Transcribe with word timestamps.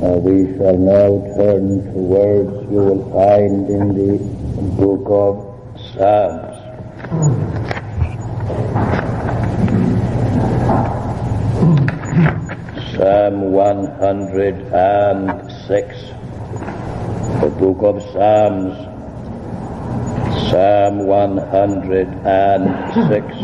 Uh, 0.00 0.14
we 0.22 0.46
shall 0.56 0.78
now 0.78 1.18
turn 1.34 1.82
to 1.82 1.98
words 1.98 2.54
you 2.70 2.78
will 2.78 3.02
find 3.10 3.66
in 3.68 3.88
the 3.98 4.14
book 4.78 5.02
of 5.10 5.42
Psalms. 5.90 6.54
Psalm 12.94 13.50
106. 13.50 15.98
The 17.40 17.50
book 17.58 17.82
of 17.82 17.98
Psalms. 18.12 18.78
Psalm 20.48 21.06
106. 21.06 23.34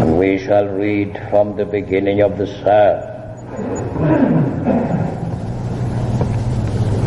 And 0.00 0.18
we 0.18 0.38
shall 0.56 0.68
read 0.68 1.12
from 1.28 1.54
the 1.54 1.66
beginning 1.66 2.22
of 2.22 2.38
the 2.38 2.46
psalm. 2.46 3.00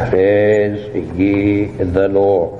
Praise 0.09 0.83
ye 1.17 1.65
the 1.97 2.07
Lord. 2.09 2.59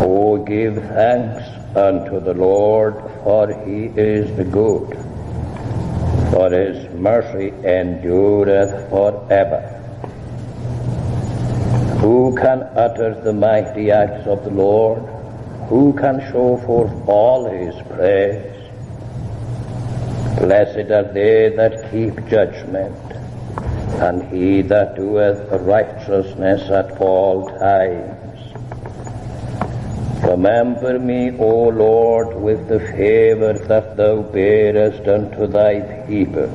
O 0.00 0.38
give 0.38 0.76
thanks 0.76 1.44
unto 1.76 2.20
the 2.20 2.32
Lord, 2.32 2.94
for 3.22 3.48
he 3.66 3.80
is 4.00 4.30
good, 4.50 4.96
for 6.32 6.48
his 6.50 6.88
mercy 6.94 7.52
endureth 7.76 8.72
forever. 8.88 9.60
Who 12.00 12.34
can 12.34 12.62
utter 12.86 13.12
the 13.22 13.34
mighty 13.34 13.90
acts 13.90 14.26
of 14.26 14.42
the 14.44 14.50
Lord? 14.50 15.17
Who 15.68 15.92
can 15.92 16.20
show 16.32 16.56
forth 16.64 16.92
all 17.06 17.44
his 17.44 17.74
praise? 17.88 18.54
Blessed 20.40 20.90
are 20.90 21.12
they 21.12 21.50
that 21.56 21.90
keep 21.90 22.14
judgment, 22.26 22.96
and 24.00 24.22
he 24.32 24.62
that 24.62 24.96
doeth 24.96 25.52
righteousness 25.60 26.70
at 26.70 26.98
all 27.02 27.48
times. 27.58 28.40
Remember 30.24 30.98
me, 30.98 31.36
O 31.38 31.68
Lord, 31.68 32.34
with 32.40 32.66
the 32.68 32.80
favor 32.80 33.52
that 33.52 33.96
thou 33.98 34.22
bearest 34.22 35.06
unto 35.06 35.46
thy 35.46 35.80
people. 36.06 36.48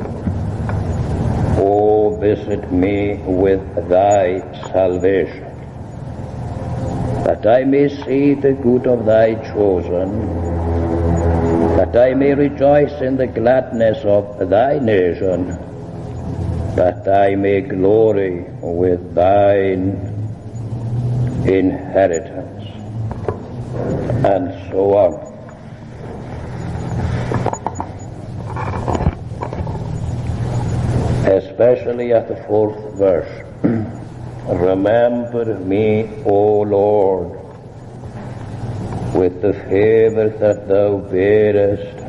O 1.60 2.18
visit 2.20 2.72
me 2.72 3.18
with 3.28 3.62
thy 3.90 4.40
salvation, 4.72 5.53
that 7.26 7.48
I 7.48 7.64
may 7.64 7.88
see 7.88 8.34
the 8.34 8.52
good 8.54 8.86
of 8.86 9.06
thy 9.06 9.36
chosen, 9.54 10.10
that 11.78 11.96
I 11.96 12.14
may 12.14 12.34
rejoice 12.34 13.02
in 13.02 13.16
the 13.16 13.28
gladness 13.28 14.04
of 14.04 14.50
thy 14.50 14.80
nation, 14.80 15.48
that 16.76 17.08
I 17.08 17.36
may 17.36 17.62
glory 17.62 18.46
with 18.62 19.16
thine 19.16 20.14
inheritance 21.48 22.66
and 24.26 24.72
so 24.72 24.94
on. 24.98 25.14
Especially 31.26 32.12
at 32.12 32.28
the 32.28 32.36
fourth 32.48 32.96
verse. 32.96 33.32
Remember 34.48 35.58
me, 35.60 36.22
O 36.26 36.62
Lord, 36.62 37.32
with 39.16 39.42
the 39.42 39.54
favor 39.54 40.30
that 40.40 40.68
thou 40.68 40.98
bearest 40.98 42.04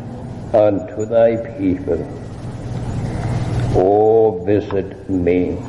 unto 0.52 1.06
thy 1.06 1.36
people. 1.56 2.02
O 3.76 4.44
visit 4.44 5.08
me 5.08 5.62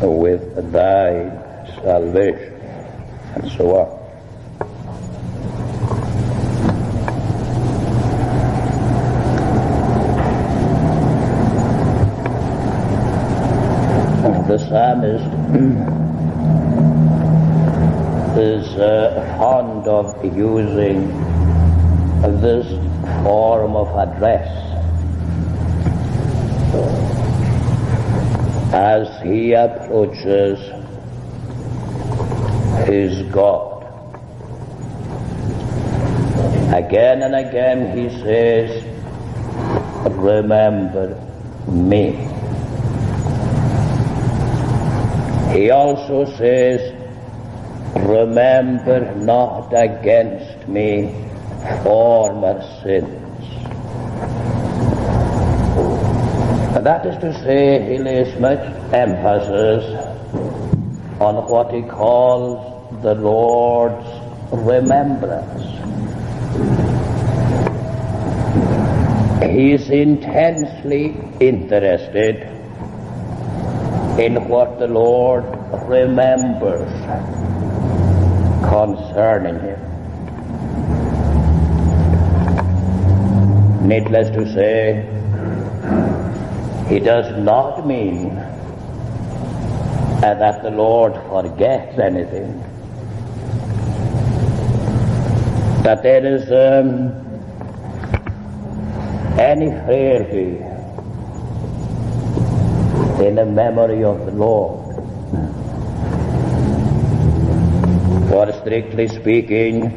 with 0.00 0.72
thy 0.72 1.30
salvation. 1.82 2.54
And 3.36 3.50
so 3.52 3.76
on. 3.76 4.00
the 14.50 14.58
psalmist 14.58 15.30
is 18.36 18.66
uh, 18.80 19.36
fond 19.38 19.79
of 19.90 20.24
using 20.24 21.08
this 22.40 22.66
form 23.24 23.74
of 23.74 23.88
address 23.96 24.48
as 28.72 29.08
he 29.22 29.52
approaches 29.52 30.60
his 32.86 33.22
God. 33.32 33.82
Again 36.72 37.22
and 37.22 37.34
again 37.34 37.98
he 37.98 38.08
says, 38.20 38.84
Remember 40.16 41.20
me. 41.66 42.12
He 45.52 45.70
also 45.70 46.26
says, 46.36 46.99
Remember 48.10 49.14
not 49.14 49.72
against 49.72 50.66
me 50.66 51.14
former 51.84 52.60
sins. 52.82 53.44
And 56.74 56.84
that 56.84 57.06
is 57.06 57.16
to 57.18 57.32
say, 57.44 57.80
he 57.88 57.98
lays 57.98 58.36
much 58.40 58.58
emphasis 58.92 59.84
on 61.20 61.36
what 61.48 61.72
he 61.72 61.82
calls 61.82 62.58
the 63.00 63.14
Lord's 63.14 64.08
remembrance. 64.50 65.62
He 69.54 69.72
is 69.72 69.88
intensely 69.88 71.16
interested 71.38 72.42
in 74.18 74.48
what 74.48 74.80
the 74.80 74.88
Lord 74.88 75.44
remembers 75.88 76.90
concerning 78.68 79.58
him. 79.60 79.80
Needless 83.86 84.30
to 84.30 84.46
say, 84.52 85.06
he 86.88 86.98
does 86.98 87.36
not 87.42 87.86
mean 87.86 88.36
uh, 90.22 90.34
that 90.34 90.62
the 90.62 90.70
Lord 90.70 91.14
forgets 91.28 91.98
anything. 91.98 92.60
That 95.82 96.02
there 96.02 96.24
is 96.24 96.50
um, 96.52 97.10
any 99.38 99.70
frailty 99.86 100.58
in 103.24 103.34
the 103.36 103.46
memory 103.46 104.04
of 104.04 104.26
the 104.26 104.32
Lord. 104.32 104.80
For 108.30 108.52
strictly 108.52 109.08
speaking, 109.08 109.90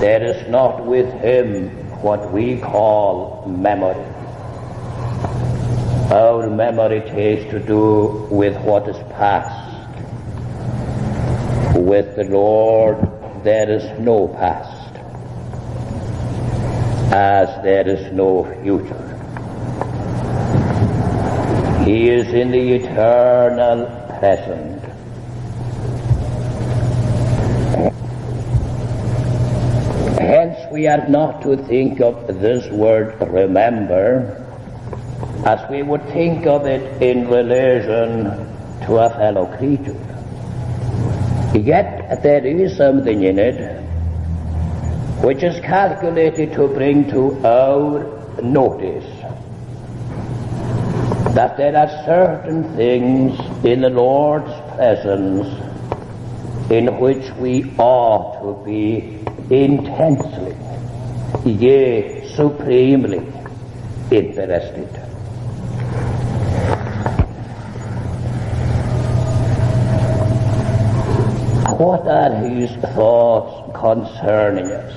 there 0.00 0.24
is 0.24 0.48
not 0.48 0.86
with 0.86 1.12
him 1.20 1.68
what 2.00 2.32
we 2.32 2.56
call 2.56 3.44
memory. 3.46 4.06
Our 6.10 6.48
memory 6.48 7.02
takes 7.02 7.50
to 7.50 7.58
do 7.58 8.26
with 8.30 8.56
what 8.62 8.88
is 8.88 8.96
past. 9.12 10.00
With 11.76 12.16
the 12.16 12.24
Lord, 12.24 12.96
there 13.44 13.68
is 13.68 13.84
no 14.00 14.28
past, 14.28 14.96
as 17.12 17.48
there 17.62 17.86
is 17.86 18.10
no 18.14 18.44
future. 18.62 19.10
He 21.84 22.08
is 22.08 22.28
in 22.32 22.50
the 22.50 22.72
eternal 22.76 23.84
present. 24.18 24.80
Hence, 30.18 30.56
we 30.74 30.88
are 30.88 31.06
not 31.08 31.40
to 31.40 31.56
think 31.68 32.00
of 32.00 32.26
this 32.40 32.68
word 32.72 33.14
remember 33.30 34.44
as 35.46 35.60
we 35.70 35.84
would 35.84 36.02
think 36.06 36.46
of 36.46 36.66
it 36.66 37.00
in 37.00 37.28
relation 37.28 38.24
to 38.84 38.96
a 38.96 39.08
fellow 39.10 39.46
creature. 39.56 39.94
Yet 41.54 42.20
there 42.24 42.44
is 42.44 42.76
something 42.76 43.22
in 43.22 43.38
it 43.38 43.60
which 45.22 45.44
is 45.44 45.60
calculated 45.60 46.52
to 46.54 46.66
bring 46.66 47.08
to 47.10 47.22
our 47.46 48.42
notice 48.42 49.06
that 51.36 51.56
there 51.56 51.76
are 51.76 52.04
certain 52.04 52.64
things 52.74 53.38
in 53.64 53.82
the 53.82 53.90
Lord's 53.90 54.50
presence 54.74 55.46
in 56.68 56.98
which 56.98 57.30
we 57.36 57.72
ought 57.78 58.42
to 58.42 58.64
be 58.64 59.20
intensely 59.54 60.63
yea, 61.44 62.26
supremely 62.34 63.18
interested. 64.10 64.88
What 71.78 72.06
are 72.06 72.34
his 72.48 72.70
thoughts 72.94 73.78
concerning 73.78 74.66
us? 74.70 74.94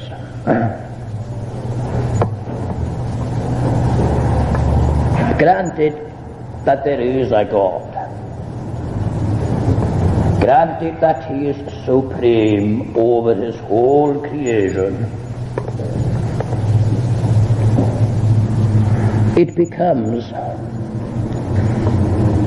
Granted 5.37 5.93
that 6.63 6.83
there 6.85 7.01
is 7.01 7.31
a 7.31 7.43
God. 7.43 7.93
Granted 10.39 11.01
that 11.01 11.29
he 11.29 11.47
is 11.47 11.57
supreme 11.83 12.95
over 12.95 13.35
his 13.35 13.55
whole 13.57 14.19
creation. 14.19 15.26
It 19.37 19.53
becomes 19.53 20.31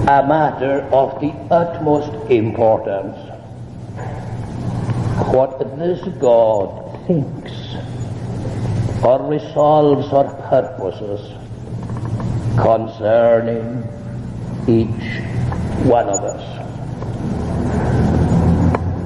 a 0.08 0.26
matter 0.26 0.80
of 0.90 1.20
the 1.20 1.30
utmost 1.48 2.10
importance 2.28 3.16
what 5.32 5.60
this 5.78 6.00
God 6.18 7.06
thinks 7.06 7.52
or 9.04 9.22
resolves 9.30 10.08
or 10.12 10.24
purposes 10.50 11.20
concerning 12.56 13.84
each 14.66 15.22
one 15.86 16.08
of 16.08 16.24
us. 16.24 16.42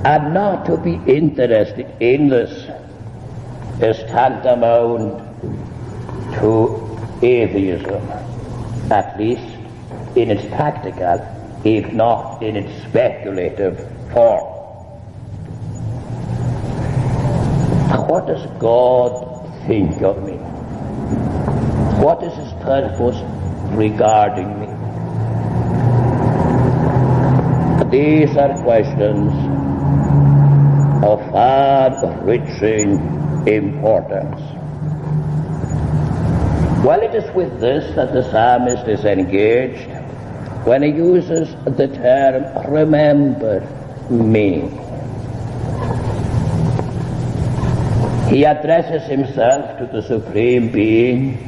And 0.07 0.33
not 0.33 0.65
to 0.65 0.79
be 0.79 0.95
interested 1.07 1.87
in 2.01 2.31
this 2.31 2.51
is 3.83 3.99
tantamount 4.11 5.19
to 6.41 6.84
atheism, 7.25 8.03
at 8.91 9.19
least 9.19 9.57
in 10.17 10.31
its 10.31 10.45
practical, 10.55 11.21
if 11.65 11.93
not 11.93 12.43
in 12.43 12.57
its 12.57 12.71
speculative 12.89 13.79
form. 14.13 14.45
What 18.09 18.27
does 18.27 18.47
God 18.61 19.67
think 19.67 20.03
of 20.03 20.23
me? 20.23 20.37
What 22.03 22.23
is 22.23 22.35
his 22.35 22.53
purpose 22.63 23.19
regarding 23.75 24.61
me? 24.61 24.67
These 27.91 28.37
are 28.37 28.63
questions 28.63 29.33
of 31.05 31.21
far-reaching 31.33 32.99
importance. 33.47 34.41
Well, 36.85 37.01
it 37.01 37.15
is 37.15 37.35
with 37.35 37.61
this 37.61 37.97
that 37.97 38.13
the 38.13 38.23
psalmist 38.31 38.87
is 38.87 39.07
engaged 39.07 39.89
when 40.67 40.83
he 40.83 40.91
uses 40.91 41.49
the 41.65 41.89
term 41.89 42.71
remember 42.71 43.61
me. 44.11 44.69
He 48.29 48.45
addresses 48.45 49.09
himself 49.09 49.79
to 49.79 49.87
the 49.87 50.03
Supreme 50.03 50.71
Being 50.71 51.39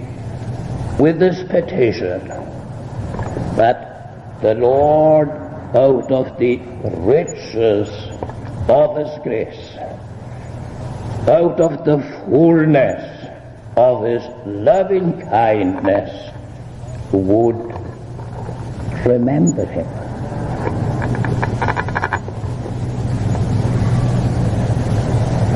with 0.99 1.19
this 1.19 1.43
petition 1.43 2.29
that 3.57 4.41
the 4.41 4.55
Lord, 4.55 5.29
out 5.29 6.11
of 6.11 6.39
the 6.39 6.57
riches 6.83 7.91
of 8.71 8.97
His 8.97 9.23
grace, 9.23 9.77
out 11.29 11.61
of 11.61 11.85
the 11.85 11.99
fullness 12.25 13.16
of 13.77 14.05
His 14.05 14.23
loving 14.47 15.21
kindness, 15.29 16.33
would 17.13 17.57
remember 19.05 19.65
Him. 19.67 19.87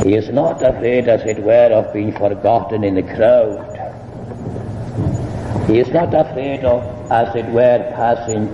He 0.04 0.14
is 0.14 0.30
not 0.30 0.62
afraid, 0.62 1.08
as 1.08 1.22
it 1.22 1.42
were, 1.42 1.70
of 1.72 1.92
being 1.92 2.12
forgotten 2.12 2.84
in 2.84 2.94
the 2.94 3.02
crowd. 3.02 3.66
He 5.66 5.78
is 5.78 5.88
not 5.88 6.14
afraid 6.14 6.64
of, 6.64 6.82
as 7.12 7.34
it 7.36 7.46
were, 7.46 7.92
passing 7.94 8.48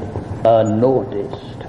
unnoticed. 0.45 1.63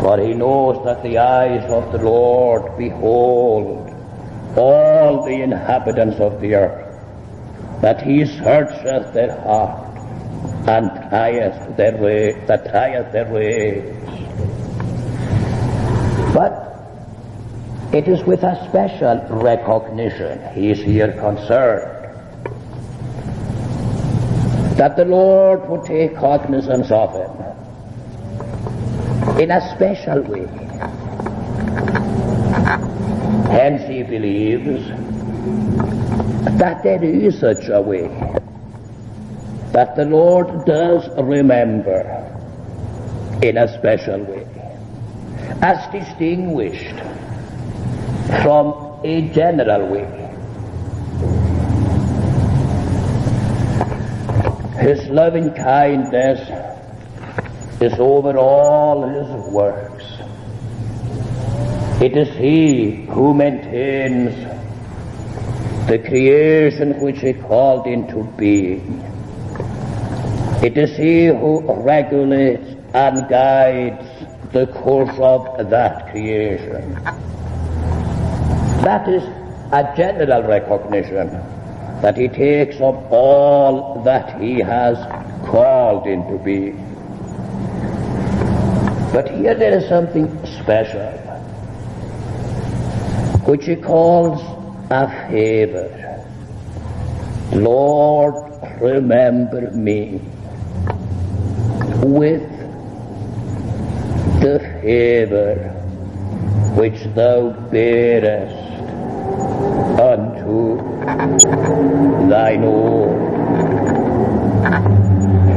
For 0.00 0.18
he 0.20 0.34
knows 0.34 0.84
that 0.84 1.02
the 1.02 1.18
eyes 1.18 1.64
of 1.70 1.90
the 1.92 1.98
Lord 1.98 2.76
behold 2.76 3.94
all 4.56 5.24
the 5.24 5.40
inhabitants 5.42 6.18
of 6.20 6.40
the 6.40 6.54
earth, 6.54 6.85
that 7.80 8.02
he 8.02 8.24
searcheth 8.24 9.12
their 9.12 9.38
heart 9.40 9.86
and 10.68 10.90
trieth 11.10 11.76
their 11.76 11.96
way, 11.96 12.32
that 12.46 12.68
trieth 12.70 13.12
their 13.12 13.26
ways. 13.32 13.94
But 16.34 16.66
it 17.92 18.08
is 18.08 18.22
with 18.24 18.42
a 18.42 18.56
special 18.68 19.20
recognition 19.38 20.40
he 20.54 20.70
is 20.70 20.80
here 20.80 21.12
concerned 21.12 21.96
that 24.76 24.96
the 24.96 25.04
Lord 25.04 25.68
would 25.68 25.84
take 25.84 26.16
cognizance 26.16 26.90
of 26.90 27.12
him 27.14 27.30
in 29.38 29.50
a 29.50 29.60
special 29.74 30.20
way. 30.22 30.46
Hence 33.50 33.82
he 33.88 34.02
believes 34.02 34.90
that 36.58 36.82
there 36.82 37.02
is 37.02 37.38
such 37.38 37.68
a 37.68 37.80
way, 37.80 38.08
that 39.72 39.94
the 39.96 40.04
Lord 40.04 40.64
does 40.64 41.08
remember 41.18 42.02
in 43.42 43.58
a 43.58 43.68
special 43.78 44.20
way, 44.20 44.46
as 45.62 45.86
distinguished 45.92 46.96
from 48.42 49.00
a 49.04 49.28
general 49.30 49.86
way. 49.88 50.06
His 54.80 55.06
loving 55.08 55.52
kindness 55.54 56.40
is 57.80 57.92
over 57.98 58.36
all 58.38 59.08
his 59.08 59.52
works. 59.52 60.04
It 62.00 62.16
is 62.16 62.28
he 62.36 63.06
who 63.06 63.34
maintains 63.34 64.34
the 65.86 65.98
creation 66.00 67.00
which 67.00 67.20
he 67.20 67.32
called 67.32 67.86
into 67.86 68.24
being. 68.36 69.00
It 70.60 70.76
is 70.76 70.96
he 70.96 71.26
who 71.26 71.62
regulates 71.82 72.74
and 72.92 73.28
guides 73.28 74.04
the 74.52 74.66
course 74.66 75.16
of 75.18 75.70
that 75.70 76.10
creation. 76.10 76.94
That 78.82 79.08
is 79.08 79.22
a 79.72 79.94
general 79.96 80.42
recognition 80.42 81.28
that 82.00 82.16
he 82.16 82.28
takes 82.28 82.76
up 82.80 83.10
all 83.12 84.02
that 84.02 84.40
he 84.40 84.58
has 84.58 84.96
called 85.46 86.08
into 86.08 86.36
being. 86.38 86.82
But 89.12 89.28
here 89.28 89.54
there 89.54 89.78
is 89.78 89.88
something 89.88 90.26
special, 90.46 91.12
which 93.44 93.66
he 93.66 93.76
calls 93.76 94.55
a 94.90 95.28
favor. 95.28 96.24
Lord, 97.52 98.34
remember 98.80 99.70
me 99.72 100.20
with 102.02 102.42
the 104.40 104.58
favor 104.82 105.54
which 106.76 107.02
thou 107.14 107.50
bearest 107.70 108.54
unto 109.98 110.76
thine 112.28 112.62
own. 112.64 113.26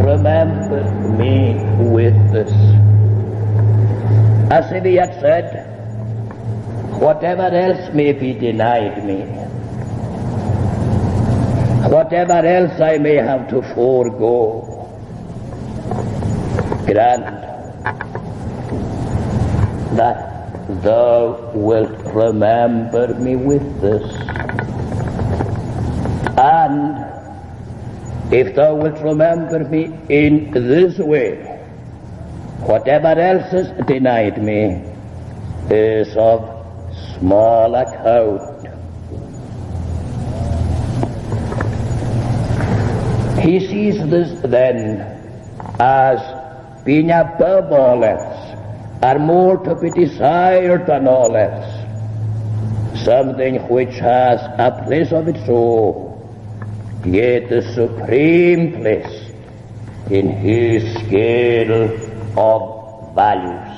Remember 0.05 0.83
me 1.17 1.55
with 1.91 2.15
this. 2.31 2.51
As 4.51 4.71
if 4.71 4.83
he 4.83 4.95
had 4.95 5.13
said, 5.19 5.78
whatever 6.99 7.43
else 7.43 7.93
may 7.93 8.11
be 8.11 8.33
denied 8.33 9.05
me, 9.05 9.21
whatever 11.89 12.45
else 12.45 12.79
I 12.81 12.97
may 12.97 13.15
have 13.15 13.49
to 13.51 13.61
forego, 13.73 14.89
grant 16.85 17.23
that 19.95 20.29
thou 20.83 21.51
wilt 21.55 21.97
remember 22.13 23.13
me 23.15 23.37
with 23.37 23.81
this. 23.81 24.03
And 26.37 27.05
if 28.33 28.55
thou 28.55 28.75
wilt 28.75 28.99
remember 28.99 29.63
me 29.63 29.97
in 30.09 30.51
this 30.51 30.97
way, 30.99 31.35
whatever 32.59 33.19
else 33.19 33.53
is 33.53 33.85
denied 33.87 34.43
me 34.43 34.83
is 35.69 36.15
of 36.17 36.58
small 37.19 37.75
account. 37.75 38.67
He 43.39 43.59
sees 43.59 43.97
this 44.09 44.39
then 44.41 45.01
as 45.79 46.19
being 46.85 47.11
above 47.11 47.71
all 47.71 48.03
else, 48.03 48.57
and 49.01 49.23
more 49.23 49.57
to 49.57 49.75
be 49.75 49.91
desired 49.91 50.85
than 50.87 51.07
all 51.07 51.35
else. 51.35 51.75
Something 53.03 53.55
which 53.69 53.95
has 53.95 54.39
a 54.57 54.83
place 54.85 55.11
of 55.11 55.27
its 55.27 55.47
own, 55.47 56.09
yet 57.05 57.49
the 57.49 57.61
supreme 57.73 58.73
place 58.81 59.31
in 60.09 60.29
his 60.29 60.93
scale 60.95 61.83
of 62.37 63.15
values. 63.15 63.68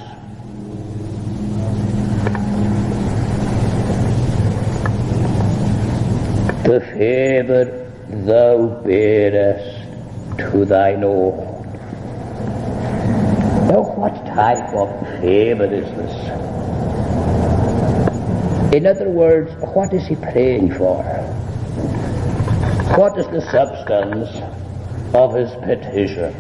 The 6.64 6.80
favor 6.94 7.92
thou 8.08 8.82
bearest 8.86 9.88
to 10.38 10.64
thine 10.64 11.04
own. 11.04 11.36
Now, 13.68 13.82
what 13.96 14.14
type 14.28 14.72
of 14.76 14.90
favor 15.20 15.66
is 15.66 15.86
this? 15.96 16.14
In 18.76 18.86
other 18.86 19.10
words, 19.10 19.52
what 19.74 19.92
is 19.92 20.06
he 20.06 20.16
praying 20.16 20.74
for? 20.76 21.04
What 22.96 23.18
is 23.18 23.26
the 23.28 23.42
substance 23.50 24.30
of 25.16 25.34
his 25.34 25.50
petition? 25.66 26.34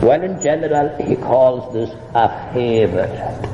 Well, 0.00 0.22
in 0.22 0.40
general, 0.40 0.96
he 1.04 1.16
calls 1.16 1.72
this 1.74 1.90
a 2.14 2.52
favor. 2.54 3.47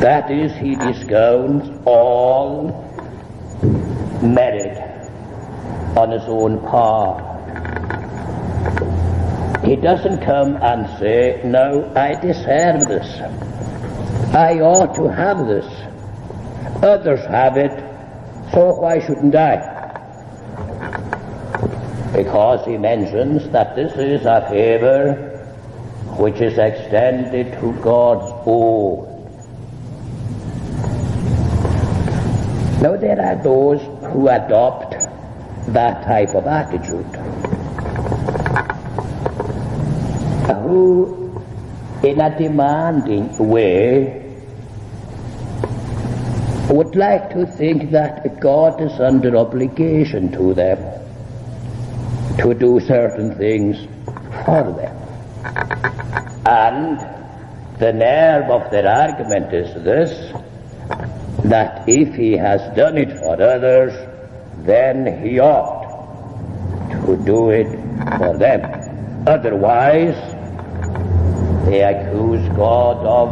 That 0.00 0.30
is, 0.30 0.50
he 0.56 0.76
discounts 0.76 1.68
all 1.84 2.72
merit 4.22 4.78
on 5.94 6.10
his 6.10 6.22
own 6.26 6.58
part. 6.60 7.22
He 9.62 9.76
doesn't 9.76 10.22
come 10.22 10.56
and 10.56 10.88
say, 10.98 11.42
No, 11.44 11.92
I 11.94 12.14
deserve 12.14 12.88
this. 12.88 13.20
I 14.34 14.60
ought 14.60 14.94
to 14.94 15.08
have 15.08 15.46
this. 15.46 15.66
Others 16.82 17.20
have 17.26 17.58
it, 17.58 17.72
so 18.52 18.74
why 18.80 19.00
shouldn't 19.00 19.34
I? 19.34 19.58
Because 22.16 22.64
he 22.64 22.78
mentions 22.78 23.50
that 23.50 23.76
this 23.76 23.92
is 23.96 24.24
a 24.24 24.48
favor 24.48 25.29
which 26.20 26.38
is 26.42 26.58
extended 26.58 27.50
to 27.58 27.72
God's 27.80 28.30
own. 28.44 29.06
Now 32.82 32.96
there 32.96 33.18
are 33.18 33.42
those 33.42 33.80
who 34.12 34.28
adopt 34.28 34.96
that 35.68 36.04
type 36.04 36.34
of 36.34 36.46
attitude, 36.46 37.06
who 40.60 41.42
in 42.02 42.20
a 42.20 42.38
demanding 42.38 43.36
way 43.38 44.26
would 46.68 46.94
like 46.96 47.30
to 47.30 47.46
think 47.46 47.90
that 47.92 48.40
God 48.40 48.78
is 48.82 48.92
under 49.00 49.36
obligation 49.38 50.30
to 50.32 50.52
them 50.52 50.78
to 52.40 52.52
do 52.52 52.78
certain 52.80 53.34
things 53.36 53.78
for 54.44 54.70
them. 54.72 55.09
And 56.46 56.98
the 57.78 57.92
nerve 57.92 58.50
of 58.50 58.70
their 58.70 58.86
argument 58.86 59.54
is 59.54 59.72
this, 59.82 60.32
that 61.44 61.88
if 61.88 62.14
he 62.14 62.32
has 62.36 62.60
done 62.76 62.98
it 62.98 63.10
for 63.18 63.40
others, 63.40 63.94
then 64.66 65.22
he 65.22 65.38
ought 65.40 65.80
to 67.06 67.16
do 67.24 67.50
it 67.50 67.70
for 68.18 68.36
them. 68.36 68.60
Otherwise, 69.26 70.16
they 71.66 71.82
accuse 71.82 72.46
God 72.56 72.98
of 73.06 73.28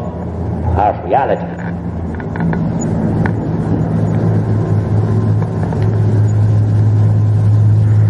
partiality. 0.74 1.58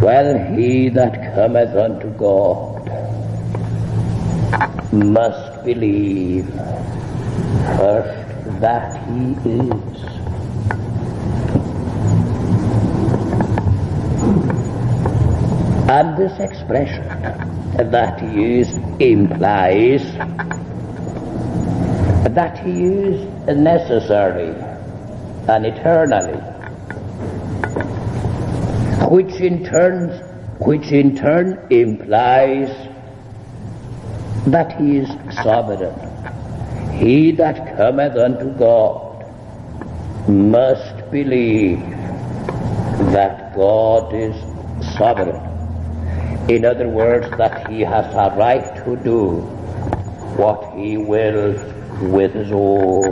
Well, 0.00 0.54
he 0.54 0.88
that 0.90 1.34
cometh 1.34 1.74
unto 1.74 2.10
God 2.10 2.67
must 4.92 5.64
believe 5.64 6.47
first 7.76 8.61
that 8.61 8.97
he 9.07 9.33
is. 9.50 10.04
And 15.90 16.16
this 16.18 16.38
expression 16.38 17.07
that 17.90 18.21
he 18.21 18.61
is 18.61 18.73
implies 18.99 20.02
that 22.35 22.59
he 22.64 22.85
is 22.85 23.57
necessary 23.57 24.54
and 25.49 25.64
eternally 25.66 26.38
which 29.11 29.40
in 29.40 29.64
turn, 29.64 30.11
which 30.59 30.92
in 30.92 31.16
turn 31.16 31.66
implies 31.71 32.88
that 34.50 34.80
he 34.80 34.98
is 34.98 35.08
sovereign. 35.42 35.94
He 36.98 37.32
that 37.32 37.76
cometh 37.76 38.16
unto 38.16 38.50
God 38.58 39.26
must 40.28 41.10
believe 41.10 41.80
that 43.12 43.54
God 43.54 44.12
is 44.14 44.34
sovereign. 44.96 45.44
In 46.50 46.64
other 46.64 46.88
words, 46.88 47.28
that 47.36 47.68
he 47.70 47.80
has 47.80 48.06
a 48.14 48.34
right 48.36 48.84
to 48.84 48.96
do 48.96 49.40
what 50.40 50.74
he 50.76 50.96
will 50.96 51.52
with 52.10 52.32
his 52.34 52.50
own. 52.52 53.10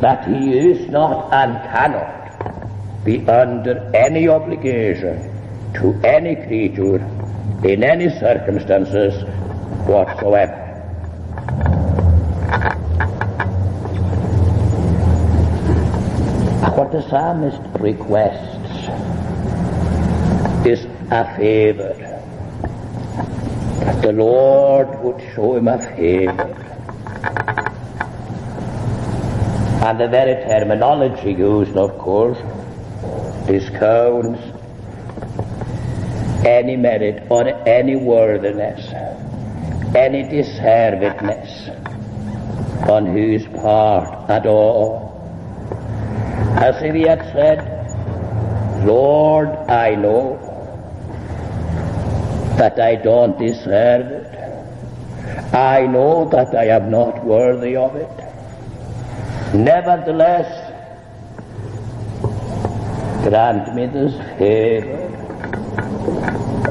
That 0.00 0.26
he 0.26 0.58
is 0.58 0.88
not 0.88 1.32
and 1.32 1.52
cannot 1.70 3.04
be 3.04 3.26
under 3.28 3.78
any 3.94 4.28
obligation 4.28 5.30
to 5.74 5.92
any 6.04 6.36
creature 6.46 6.96
in 7.64 7.82
any 7.82 8.08
circumstances 8.18 9.14
whatsoever. 9.86 10.60
What 16.74 16.90
the 16.90 17.02
psalmist 17.08 17.60
requests 17.78 18.88
is 20.66 20.86
a 21.10 21.36
favor. 21.36 21.94
The 24.02 24.12
Lord 24.12 24.88
would 25.02 25.20
show 25.34 25.56
him 25.56 25.68
a 25.68 25.78
favor. 25.96 26.50
And 29.84 30.00
the 30.00 30.08
very 30.08 30.42
terminology 30.44 31.32
used, 31.32 31.76
of 31.76 31.96
course, 31.98 32.38
discounts 33.46 34.40
any 36.46 36.76
merit 36.76 37.26
or 37.30 37.46
any 37.68 37.96
worthiness, 37.96 38.80
any 39.94 40.24
deservedness 40.24 41.70
on 42.88 43.06
whose 43.06 43.46
part 43.46 44.28
at 44.28 44.46
all. 44.46 45.12
As 46.58 46.82
if 46.82 46.94
he 46.94 47.02
had 47.02 47.20
said, 47.32 47.74
Lord, 48.84 49.48
I 49.68 49.94
know 49.94 50.38
that 52.58 52.78
I 52.80 52.96
don't 52.96 53.38
deserve 53.38 54.06
it. 54.06 55.54
I 55.54 55.86
know 55.86 56.28
that 56.30 56.54
I 56.54 56.66
am 56.66 56.90
not 56.90 57.24
worthy 57.24 57.76
of 57.76 57.94
it. 57.96 58.10
Nevertheless, 59.54 60.50
grant 63.22 63.74
me 63.74 63.86
this 63.86 64.14
favor. 64.38 65.10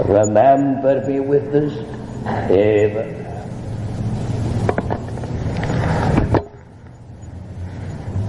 Remember 0.07 1.05
me 1.07 1.19
with 1.21 1.51
this 1.51 1.92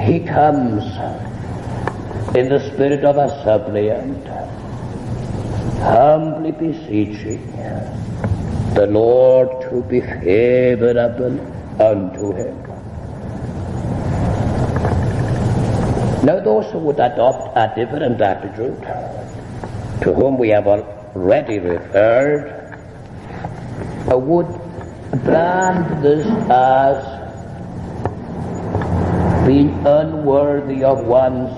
He 0.01 0.21
comes 0.21 0.85
in 2.37 2.49
the 2.49 2.59
spirit 2.73 3.05
of 3.05 3.17
a 3.17 3.29
suppliant, 3.45 4.27
humbly 5.79 6.51
beseeching 6.51 7.41
the 8.75 8.87
Lord 8.89 9.49
to 9.71 9.83
be 9.83 10.01
favorable 10.01 11.39
unto 11.81 12.33
him. 12.33 12.61
Now 16.25 16.41
those 16.41 16.67
who 16.73 16.79
would 16.79 16.99
adopt 16.99 17.57
a 17.57 17.73
different 17.77 18.21
attitude, 18.21 18.81
to 20.03 20.13
whom 20.13 20.39
we 20.39 20.49
have 20.49 20.67
already 20.67 21.61
referred, 21.61 22.64
would 24.13 24.47
brand 25.25 26.05
this 26.05 26.27
as 26.51 27.25
being 29.47 29.71
unworthy 29.87 30.85
of 30.85 31.05
one's 31.07 31.51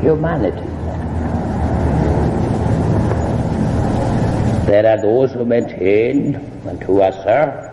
humanity. 0.00 0.66
There 4.66 4.86
are 4.86 5.00
those 5.00 5.32
who 5.32 5.44
maintain 5.44 6.34
and 6.66 6.82
who 6.82 7.02
assert 7.02 7.72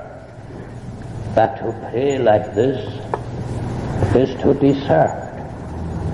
that 1.34 1.58
to 1.58 1.72
pray 1.90 2.20
like 2.20 2.54
this 2.54 2.78
is 4.16 4.30
to 4.42 4.54
desert 4.54 5.34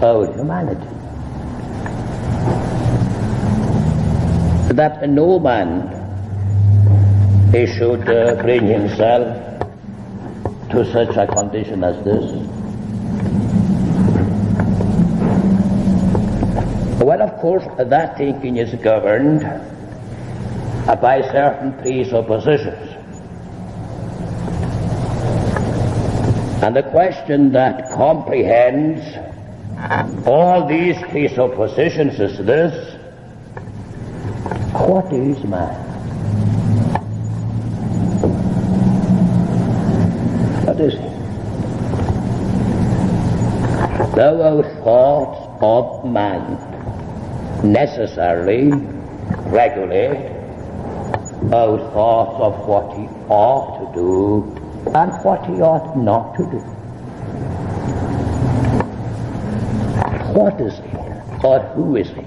our 0.01 0.31
humanity. 0.33 0.87
That 4.73 5.09
no 5.09 5.39
man 5.39 5.98
he 7.51 7.65
should 7.65 8.07
uh, 8.07 8.35
bring 8.43 8.67
himself 8.67 9.25
to 10.69 10.85
such 10.91 11.15
a 11.17 11.25
condition 11.25 11.83
as 11.83 12.03
this. 12.05 12.59
Well, 17.01 17.23
of 17.23 17.39
course, 17.39 17.63
that 17.79 18.17
thinking 18.17 18.57
is 18.57 18.75
governed 18.83 19.41
by 20.85 21.21
certain 21.31 21.73
presuppositions. 21.81 22.89
And 26.61 26.75
the 26.75 26.83
question 26.83 27.51
that 27.53 27.89
comprehends 27.89 29.01
all 30.27 30.67
these 30.67 30.97
presuppositions 31.09 32.19
is 32.19 32.37
this 32.45 32.95
What 34.73 35.11
is 35.11 35.43
man? 35.45 35.88
What 40.79 40.93
is 40.93 40.97
he? 40.97 41.09
Though 44.15 44.41
our 44.41 44.63
thoughts 44.81 45.41
of 45.59 46.05
man 46.09 46.55
necessarily 47.69 48.71
regulate 49.51 50.31
our 51.51 51.77
thoughts 51.91 52.39
of 52.39 52.65
what 52.65 52.95
he 52.97 53.09
ought 53.27 53.79
to 53.79 53.93
do 53.93 54.43
and 54.95 55.11
what 55.25 55.45
he 55.47 55.59
ought 55.59 55.97
not 55.97 56.37
to 56.37 56.43
do. 56.43 56.59
What 60.39 60.61
is 60.61 60.77
he 60.77 60.97
or 61.45 61.59
who 61.75 61.97
is 61.97 62.07
he? 62.07 62.23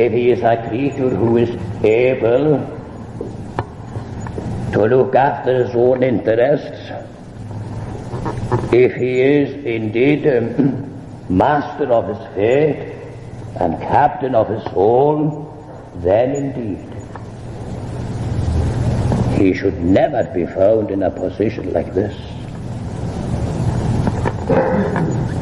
If 0.00 0.12
he 0.12 0.30
is 0.30 0.42
a 0.42 0.68
creature 0.68 1.10
who 1.10 1.36
is 1.36 1.50
able 1.82 2.75
to 4.76 4.84
look 4.84 5.14
after 5.14 5.64
his 5.64 5.74
own 5.74 6.02
interests, 6.02 6.90
if 8.74 8.94
he 8.94 9.20
is 9.22 9.64
indeed 9.64 10.26
um, 10.26 10.92
master 11.30 11.90
of 11.90 12.08
his 12.08 12.34
fate 12.34 12.92
and 13.58 13.80
captain 13.80 14.34
of 14.34 14.50
his 14.50 14.62
soul, 14.64 15.42
then 15.96 16.34
indeed 16.34 16.92
he 19.40 19.54
should 19.54 19.80
never 19.82 20.24
be 20.34 20.44
found 20.44 20.90
in 20.90 21.02
a 21.04 21.10
position 21.10 21.72
like 21.72 21.94
this. 21.94 22.14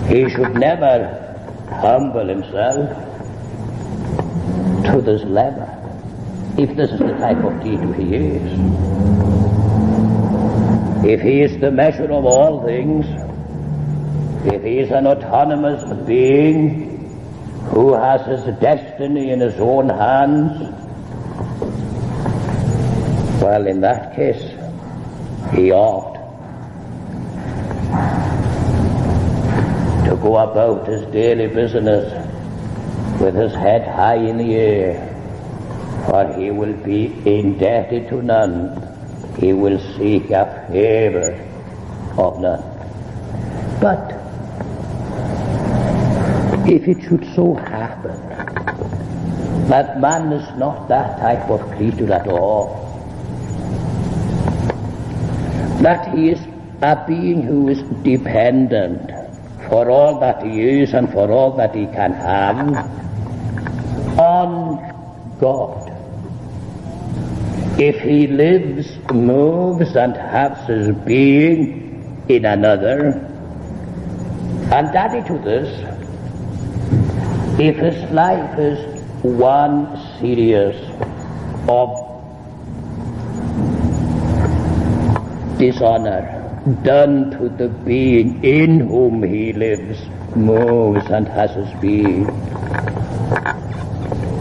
He 0.09 0.29
should 0.31 0.55
never 0.55 0.97
humble 1.71 2.29
himself 2.29 2.89
to 4.93 5.01
this 5.01 5.25
level, 5.25 5.67
if 6.57 6.77
this 6.77 6.91
is 6.91 6.99
the 7.01 7.13
type 7.19 7.43
of 7.45 7.63
teacher 7.63 7.93
he 7.95 8.15
is. 8.15 8.61
If 11.05 11.21
he 11.21 11.43
is 11.43 11.59
the 11.61 11.71
measure 11.71 12.11
of 12.13 12.25
all 12.25 12.65
things, 12.65 13.05
if 14.47 14.63
he 14.63 14.79
is 14.79 14.91
an 14.91 15.07
autonomous 15.07 15.83
being 16.07 16.95
who 17.71 17.95
has 17.95 18.25
his 18.27 18.45
destiny 18.61 19.31
in 19.31 19.41
his 19.41 19.55
own 19.59 19.89
hands, 19.89 20.61
well, 23.43 23.67
in 23.67 23.81
that 23.81 24.15
case, 24.15 24.43
he 25.55 25.73
ought 25.73 26.15
to 30.07 30.17
go 30.23 30.37
about 30.37 30.87
his 30.87 31.03
daily 31.13 31.49
business 31.49 32.13
with 33.21 33.35
his 33.35 33.53
head 33.53 33.87
high 33.89 34.17
in 34.17 34.39
the 34.39 34.55
air, 34.55 35.14
for 36.07 36.33
he 36.39 36.51
will 36.51 36.75
be 36.85 37.07
indebted 37.25 38.09
to 38.09 38.23
none. 38.23 38.57
He 39.39 39.53
will 39.53 39.79
seek 39.97 40.31
a 40.31 40.67
favor 40.71 41.33
of 42.19 42.41
none. 42.41 42.63
But 43.81 44.13
if 46.69 46.89
it 46.89 47.03
should 47.03 47.25
so 47.35 47.55
happen 47.55 48.17
that 49.69 50.01
man 50.01 50.33
is 50.33 50.47
not 50.59 50.89
that 50.89 51.19
type 51.21 51.49
of 51.51 51.61
creature 51.77 52.13
at 52.13 52.29
all, 52.29 52.85
that 55.83 56.15
he 56.15 56.31
is 56.31 56.41
a 56.83 57.05
being 57.07 57.43
who 57.43 57.69
is 57.69 57.81
dependent 58.03 59.11
for 59.69 59.91
all 59.91 60.21
that 60.21 60.43
he 60.43 60.81
is 60.81 60.93
and 60.93 61.11
for 61.13 61.31
all 61.31 61.57
that 61.57 61.75
he 61.75 61.87
can 61.87 62.13
have 62.13 62.59
on 64.19 64.79
God. 65.39 65.84
If 67.79 68.01
he 68.01 68.29
lives, 68.29 68.87
moves, 69.13 69.97
and 69.97 70.17
has 70.17 70.67
his 70.69 70.95
being 71.05 72.25
in 72.29 72.45
another, 72.45 73.09
and 74.71 74.95
added 74.95 75.27
to 75.27 75.39
this, 75.39 75.69
if 77.59 77.77
his 77.77 78.11
life 78.13 78.59
is 78.59 78.79
one 79.23 79.97
series 80.21 80.77
of 81.69 81.89
dishonor 85.59 86.41
done 86.83 87.31
to 87.33 87.49
the 87.49 87.69
being 87.69 88.43
in 88.45 88.81
whom 88.81 89.23
he 89.23 89.53
lives, 89.53 90.01
moves, 90.37 91.05
and 91.11 91.27
has 91.29 91.51
his 91.51 91.81
being. 91.81 92.27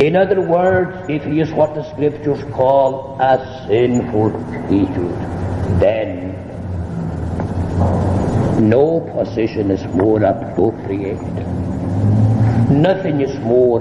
In 0.04 0.18
other 0.18 0.42
words, 0.42 1.10
if 1.10 1.24
he 1.24 1.40
is 1.40 1.50
what 1.54 1.76
the 1.76 1.90
scriptures 1.92 2.44
call 2.52 3.16
a 3.22 3.38
sinful 3.66 4.32
creature, 4.68 5.16
then 5.80 6.36
no 8.68 9.00
position 9.16 9.72
is 9.72 9.82
more 9.96 10.22
appropriate. 10.22 11.22
Nothing 12.70 13.22
is 13.22 13.34
more 13.40 13.80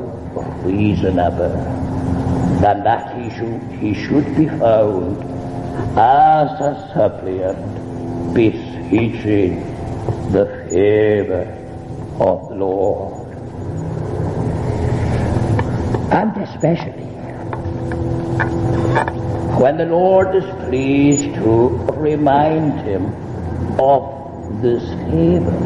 reasonable 0.63 1.57
than 2.61 2.85
that 2.85 3.17
he 3.19 3.29
should, 3.37 3.61
he 3.81 3.93
should 3.93 4.37
be 4.37 4.47
found 4.47 5.21
as 5.99 6.51
a 6.71 6.91
suppliant 6.95 8.33
beseeching 8.33 9.59
the 10.31 10.47
favor 10.71 11.49
of 12.21 12.49
the 12.49 12.55
Lord. 12.55 13.22
And 16.12 16.37
especially 16.37 17.09
when 19.62 19.79
the 19.79 19.87
Lord 19.87 20.37
is 20.37 20.44
pleased 20.68 21.35
to 21.37 21.68
remind 21.96 22.81
him 22.83 23.07
of 23.81 24.61
this 24.61 24.85
favor. 25.09 25.59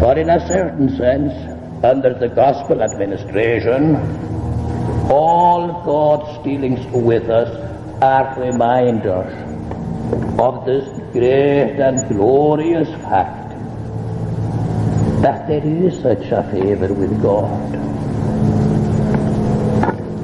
For 0.00 0.16
in 0.18 0.30
a 0.30 0.40
certain 0.48 0.88
sense, 0.96 1.32
under 1.84 2.14
the 2.14 2.28
gospel 2.28 2.82
administration, 2.82 3.96
all 5.10 5.82
God's 5.84 6.42
dealings 6.42 6.86
with 6.86 7.28
us 7.28 7.50
are 8.00 8.40
reminders 8.40 9.34
of 10.40 10.64
this 10.64 10.88
great 11.12 11.78
and 11.78 12.08
glorious 12.08 12.88
fact 13.02 13.41
that 15.22 15.46
there 15.48 15.64
is 15.64 16.00
such 16.02 16.26
a 16.30 16.42
favor 16.50 16.92
with 16.92 17.22
God, 17.22 17.72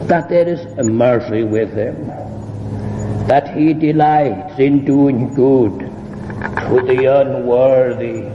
that 0.08 0.28
there 0.28 0.48
is 0.48 0.60
a 0.78 0.84
mercy 0.84 1.44
with 1.44 1.72
Him, 1.72 2.06
that 3.28 3.56
He 3.56 3.74
delights 3.74 4.58
in 4.58 4.84
doing 4.84 5.32
good 5.34 5.78
to 5.80 6.82
the 6.86 7.04
unworthy 7.20 8.26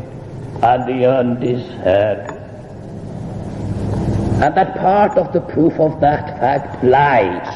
and 0.62 0.88
the 0.88 1.06
undeserved 1.06 2.34
and 4.43 4.56
that 4.58 4.78
part 4.78 5.17
of 5.17 5.32
the 5.32 5.39
proof 5.39 5.80
of 5.80 6.02
that 6.02 6.38
fact 6.38 6.84
lies 6.84 7.47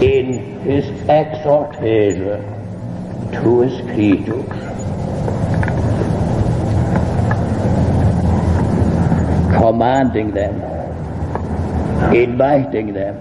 in 0.00 0.60
his 0.60 0.84
exhortation 1.08 2.40
to 3.32 3.62
his 3.62 3.80
creatures. 3.92 4.89
Commanding 9.80 10.32
them, 10.32 10.54
inviting 12.14 12.92
them 12.92 13.16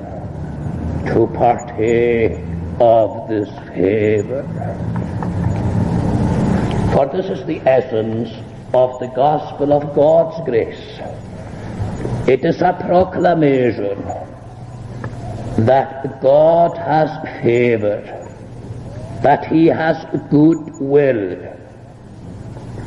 to 1.06 1.26
partake 1.28 2.34
of 2.82 3.30
this 3.30 3.48
favor. 3.70 4.44
For 6.92 7.06
this 7.14 7.28
is 7.28 7.46
the 7.46 7.62
essence 7.62 8.30
of 8.74 9.00
the 9.00 9.08
gospel 9.16 9.72
of 9.72 9.96
God's 9.96 10.44
grace. 10.44 11.00
It 12.28 12.44
is 12.44 12.62
a 12.62 12.74
proclamation 12.74 14.04
that 15.66 16.22
God 16.22 16.78
has 16.78 17.42
favor, 17.42 18.02
that 19.24 19.46
He 19.46 19.68
has 19.68 19.96
good 20.30 20.78
will 20.82 21.38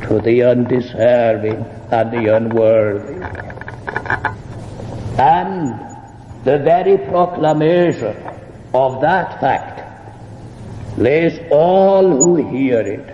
to 0.03 0.21
the 0.21 0.43
undeserving 0.43 1.65
and 1.91 2.11
the 2.11 2.35
unworthy. 2.35 3.52
And 5.17 5.79
the 6.43 6.57
very 6.59 6.97
proclamation 6.97 8.17
of 8.73 8.99
that 9.01 9.39
fact 9.39 10.97
lays 10.97 11.39
all 11.51 12.09
who 12.09 12.35
hear 12.49 12.79
it 12.81 13.09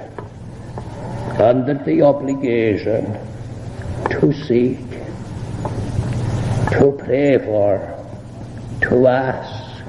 under 1.39 1.73
the 1.73 2.01
obligation 2.01 3.17
to 4.09 4.33
seek, 4.33 4.79
to 6.71 6.95
pray 6.99 7.37
for, 7.37 7.95
to 8.81 9.07
ask 9.07 9.83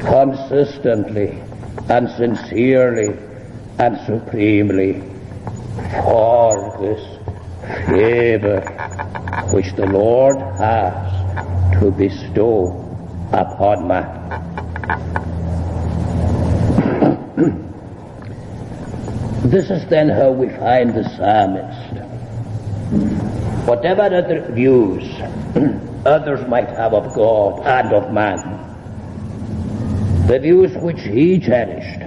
consistently 0.00 1.42
and 1.88 2.08
sincerely 2.10 3.16
and 3.78 3.98
supremely 4.06 5.02
for 6.04 6.76
this 6.80 7.23
favor 7.86 8.60
which 9.52 9.72
the 9.74 9.86
Lord 9.86 10.38
has 10.58 11.80
to 11.80 11.90
bestow 11.90 12.80
upon 13.32 13.88
man. 13.88 14.04
this 19.50 19.70
is 19.70 19.86
then 19.88 20.08
how 20.08 20.30
we 20.30 20.48
find 20.50 20.94
the 20.94 21.04
psalmist. 21.16 21.94
Whatever 23.68 24.02
other 24.02 24.52
views 24.52 25.02
others 26.06 26.46
might 26.48 26.68
have 26.68 26.92
of 26.92 27.14
God 27.14 27.60
and 27.66 27.92
of 27.92 28.12
man, 28.12 28.60
the 30.26 30.38
views 30.38 30.76
which 30.76 31.00
he 31.02 31.38
cherished, 31.38 32.00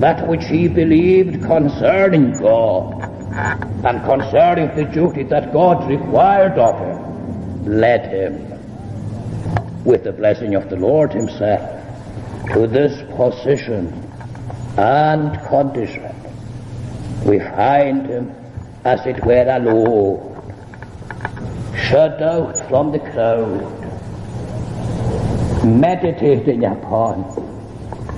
that 0.00 0.26
which 0.26 0.44
he 0.44 0.68
believed 0.68 1.42
concerning 1.42 2.32
God 2.38 3.03
and 3.34 4.04
concerning 4.04 4.74
the 4.76 4.84
duty 4.84 5.24
that 5.24 5.52
God 5.52 5.88
required 5.88 6.56
of 6.58 6.78
him, 6.78 7.80
led 7.80 8.06
him, 8.06 9.84
with 9.84 10.04
the 10.04 10.12
blessing 10.12 10.54
of 10.54 10.70
the 10.70 10.76
Lord 10.76 11.12
himself, 11.12 11.60
to 12.52 12.66
this 12.66 13.02
position 13.16 13.88
and 14.76 15.38
condition. 15.48 16.14
We 17.24 17.40
find 17.40 18.06
him, 18.06 18.34
as 18.84 19.04
it 19.06 19.24
were, 19.24 19.48
alone, 19.48 20.30
shut 21.88 22.22
out 22.22 22.56
from 22.68 22.92
the 22.92 23.00
crowd, 23.00 23.80
meditating 25.64 26.64
upon 26.64 27.24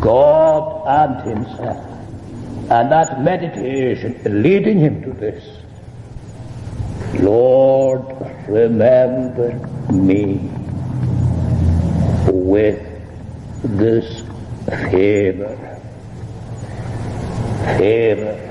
God 0.01 0.83
and 0.87 1.37
himself. 1.37 1.96
And 2.69 2.91
that 2.91 3.23
meditation 3.23 4.21
leading 4.43 4.81
him 4.81 5.01
to 5.03 5.13
this. 5.13 5.59
Lord, 7.21 8.05
remember 8.49 9.53
me 9.93 10.51
with 12.27 12.83
this 13.63 14.23
favor. 14.67 15.57
Favor. 17.79 18.43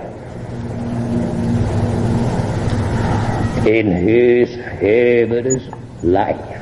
In 3.67 3.91
his 3.91 4.56
favor 4.80 5.39
is 5.39 5.67
life. 6.04 6.56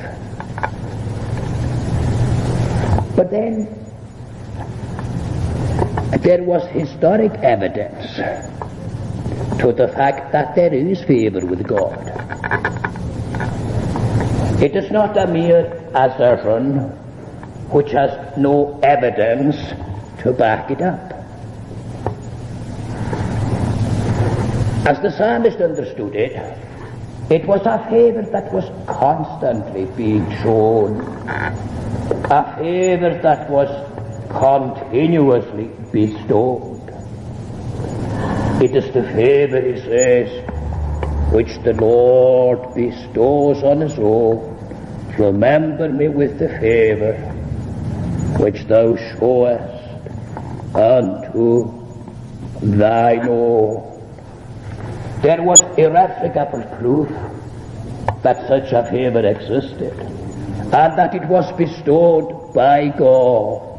But 3.14 3.30
then 3.30 3.83
there 6.22 6.42
was 6.42 6.66
historic 6.68 7.32
evidence 7.42 8.16
to 9.60 9.72
the 9.72 9.88
fact 9.88 10.32
that 10.32 10.54
there 10.54 10.72
is 10.72 11.02
favor 11.04 11.44
with 11.44 11.66
God. 11.66 11.98
It 14.62 14.76
is 14.76 14.90
not 14.90 15.16
a 15.16 15.26
mere 15.26 15.66
assertion 15.94 16.78
which 17.70 17.90
has 17.92 18.36
no 18.36 18.78
evidence 18.82 19.56
to 20.22 20.32
back 20.32 20.70
it 20.70 20.80
up. 20.80 21.12
As 24.86 25.00
the 25.00 25.10
psalmist 25.10 25.60
understood 25.60 26.14
it, 26.14 26.32
it 27.30 27.46
was 27.46 27.62
a 27.64 27.78
favor 27.90 28.22
that 28.30 28.52
was 28.52 28.64
constantly 28.86 29.86
being 29.96 30.30
shown, 30.42 31.00
a 32.30 32.54
favor 32.58 33.18
that 33.22 33.48
was 33.48 33.93
continuously 34.34 35.70
bestowed. 35.92 36.82
It 38.62 38.74
is 38.74 38.92
the 38.92 39.02
favor, 39.14 39.60
he 39.60 39.80
says, 39.80 41.32
which 41.32 41.56
the 41.64 41.72
Lord 41.74 42.74
bestows 42.74 43.62
on 43.62 43.80
his 43.80 43.98
own. 43.98 44.50
Remember 45.18 45.88
me 45.88 46.08
with 46.08 46.38
the 46.38 46.48
favor 46.48 47.14
which 48.38 48.64
thou 48.64 48.96
showest 48.96 49.84
unto 50.74 51.72
thine 52.60 53.28
own. 53.28 53.90
There 55.22 55.42
was 55.42 55.60
irrefragable 55.78 56.64
proof 56.78 57.08
that 58.22 58.48
such 58.48 58.72
a 58.72 58.84
favor 58.90 59.24
existed 59.24 59.92
and 60.72 60.98
that 60.98 61.14
it 61.14 61.24
was 61.28 61.50
bestowed 61.52 62.52
by 62.52 62.88
God. 62.88 63.73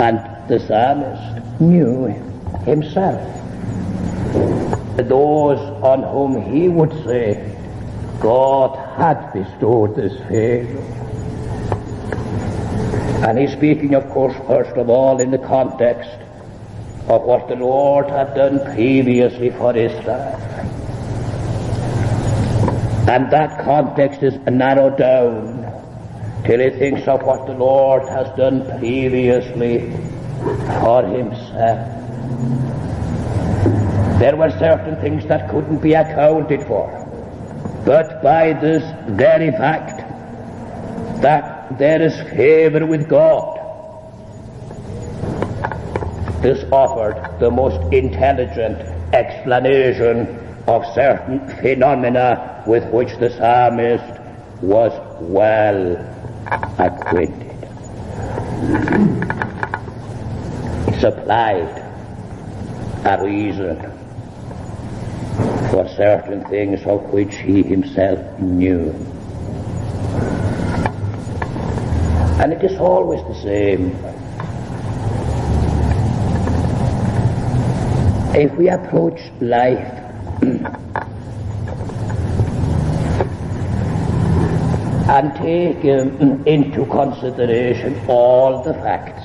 And 0.00 0.18
the 0.48 0.58
psalmist 0.66 1.60
knew 1.60 2.06
himself. 2.64 3.20
Those 4.96 5.58
on 5.82 6.02
whom 6.02 6.42
he 6.52 6.68
would 6.68 6.92
say, 7.04 7.56
God 8.20 8.76
had 8.98 9.32
bestowed 9.32 9.96
this 9.96 10.18
favor. 10.28 10.78
And 13.26 13.38
he's 13.38 13.52
speaking, 13.52 13.94
of 13.94 14.08
course, 14.10 14.34
first 14.46 14.76
of 14.76 14.88
all 14.88 15.20
in 15.20 15.30
the 15.30 15.38
context 15.38 16.10
of 17.08 17.22
what 17.22 17.48
the 17.48 17.56
Lord 17.56 18.08
had 18.08 18.34
done 18.34 18.60
previously 18.74 19.50
for 19.50 19.76
Israel. 19.76 20.36
And 23.08 23.30
that 23.32 23.64
context 23.64 24.22
is 24.22 24.34
narrowed 24.46 24.96
down 24.96 25.49
till 26.44 26.60
he 26.60 26.70
thinks 26.70 27.06
of 27.06 27.22
what 27.22 27.46
the 27.46 27.54
Lord 27.54 28.02
has 28.08 28.28
done 28.36 28.66
previously 28.78 29.90
for 30.80 31.02
himself. 31.04 32.00
There 34.18 34.36
were 34.36 34.50
certain 34.58 34.96
things 35.00 35.26
that 35.26 35.50
couldn't 35.50 35.78
be 35.78 35.94
accounted 35.94 36.62
for. 36.66 36.88
But 37.84 38.22
by 38.22 38.52
this 38.52 38.82
very 39.16 39.50
fact 39.52 39.98
that 41.22 41.78
there 41.78 42.02
is 42.02 42.14
favor 42.30 42.84
with 42.86 43.08
God, 43.08 43.56
this 46.42 46.64
offered 46.72 47.38
the 47.38 47.50
most 47.50 47.92
intelligent 47.92 48.78
explanation 49.14 50.38
of 50.66 50.84
certain 50.94 51.46
phenomena 51.60 52.62
with 52.66 52.84
which 52.92 53.14
the 53.18 53.30
psalmist 53.30 54.20
was 54.62 54.92
well 55.20 55.96
acquainted. 56.50 57.56
Supplied 61.00 61.68
a 63.04 63.24
reason 63.24 63.76
for 65.70 65.88
certain 65.96 66.44
things 66.44 66.84
of 66.84 67.02
which 67.12 67.36
he 67.36 67.62
himself 67.62 68.18
knew. 68.40 68.90
And 72.40 72.52
it 72.52 72.62
is 72.64 72.78
always 72.78 73.22
the 73.24 73.34
same. 73.34 73.96
If 78.34 78.52
we 78.56 78.68
approach 78.68 79.20
life 79.40 80.00
and 85.10 85.34
take 85.34 85.84
um, 85.86 86.46
into 86.46 86.86
consideration 86.86 88.00
all 88.06 88.62
the 88.62 88.72
facts, 88.74 89.24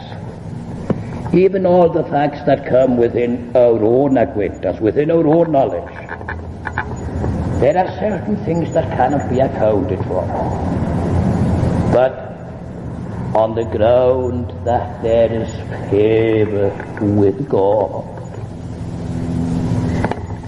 even 1.32 1.64
all 1.64 1.90
the 1.90 2.04
facts 2.06 2.40
that 2.48 2.66
come 2.68 2.98
within 2.98 3.56
our 3.56 3.84
own 3.84 4.18
acquaintance, 4.18 4.80
within 4.80 5.12
our 5.12 5.28
own 5.28 5.52
knowledge, 5.52 5.94
there 7.62 7.78
are 7.78 7.88
certain 8.00 8.36
things 8.46 8.74
that 8.74 8.90
cannot 8.98 9.30
be 9.30 9.40
accounted 9.42 10.00
for. 10.06 10.26
But 11.94 12.14
on 13.36 13.54
the 13.54 13.66
ground 13.66 14.52
that 14.66 15.04
there 15.04 15.32
is 15.32 15.50
favor 15.92 16.72
with 17.00 17.48
God 17.48 18.06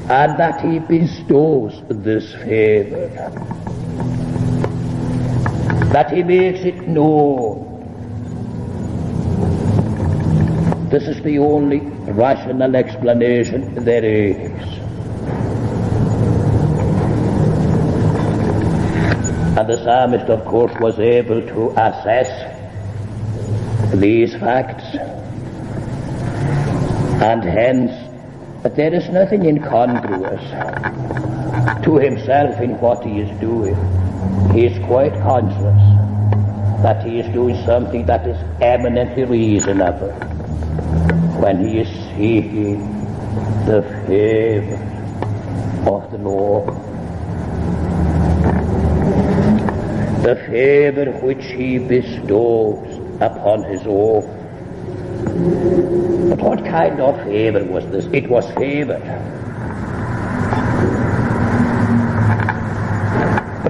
and 0.10 0.39
that 0.39 0.62
he 0.62 0.80
bestows 0.80 1.80
this 1.89 2.34
favor, 2.36 3.08
that 5.97 6.12
he 6.12 6.21
makes 6.21 6.60
it 6.60 6.88
known. 6.88 7.63
This 10.91 11.07
is 11.07 11.19
the 11.23 11.39
only 11.39 11.79
rational 12.23 12.75
explanation 12.75 13.73
there 13.83 14.05
is. 14.05 14.62
And 19.57 19.67
the 19.67 19.77
psalmist, 19.83 20.29
of 20.29 20.45
course, 20.45 20.71
was 20.79 20.99
able 20.99 21.41
to 21.41 21.71
assess 21.71 22.29
these 23.95 24.36
facts. 24.36 24.86
And 27.23 27.43
hence, 27.43 27.91
that 28.62 28.75
there 28.75 28.93
is 28.93 29.10
nothing 29.10 29.45
incongruous 29.47 30.43
to 31.86 31.97
himself 31.97 32.62
in 32.62 32.79
what 32.81 33.03
he 33.03 33.21
is 33.21 33.39
doing. 33.39 34.07
He 34.53 34.65
is 34.65 34.86
quite 34.86 35.13
conscious 35.21 35.82
that 36.84 37.03
he 37.06 37.19
is 37.19 37.32
doing 37.34 37.56
something 37.65 38.06
that 38.06 38.27
is 38.27 38.38
eminently 38.62 39.25
reasonable 39.25 40.12
when 41.41 41.65
he 41.67 41.80
is 41.80 41.88
seeking 42.15 42.80
the 43.65 43.82
favor 44.08 44.75
of 45.89 46.12
the 46.12 46.17
Lord. 46.17 46.88
the 50.27 50.36
favor 50.47 51.06
which 51.25 51.45
he 51.45 51.77
bestows 51.77 52.97
upon 53.21 53.63
his 53.63 53.82
own. 53.86 54.23
But 56.30 56.41
what 56.41 56.65
kind 56.65 56.99
of 56.99 57.15
favor 57.23 57.63
was 57.63 57.86
this? 57.91 58.08
It 58.12 58.27
was 58.27 58.45
favor. 58.56 58.99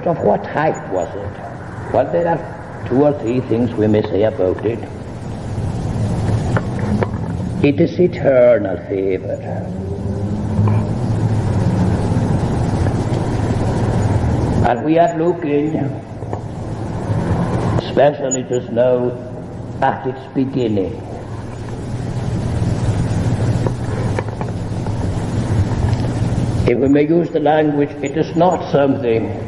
Of 0.08 0.18
what 0.24 0.42
type 0.42 0.88
was 0.90 1.08
it? 1.14 1.92
Well, 1.92 2.10
there 2.10 2.26
are 2.28 2.86
two 2.88 3.02
or 3.04 3.12
three 3.20 3.40
things 3.40 3.72
we 3.74 3.86
may 3.86 4.02
say 4.02 4.22
about 4.22 4.64
it. 4.64 4.78
It 7.62 7.80
is 7.80 7.98
eternal 8.00 8.76
favor. 8.88 9.34
And 14.68 14.84
we 14.84 14.98
are 14.98 15.18
looking 15.18 15.76
especially 17.82 18.44
just 18.44 18.70
now 18.70 19.10
at 19.82 20.06
its 20.06 20.34
beginning. 20.34 20.94
If 26.68 26.78
we 26.78 26.88
may 26.88 27.06
use 27.06 27.30
the 27.30 27.40
language, 27.40 27.90
it 28.02 28.16
is 28.16 28.36
not 28.36 28.70
something 28.70 29.47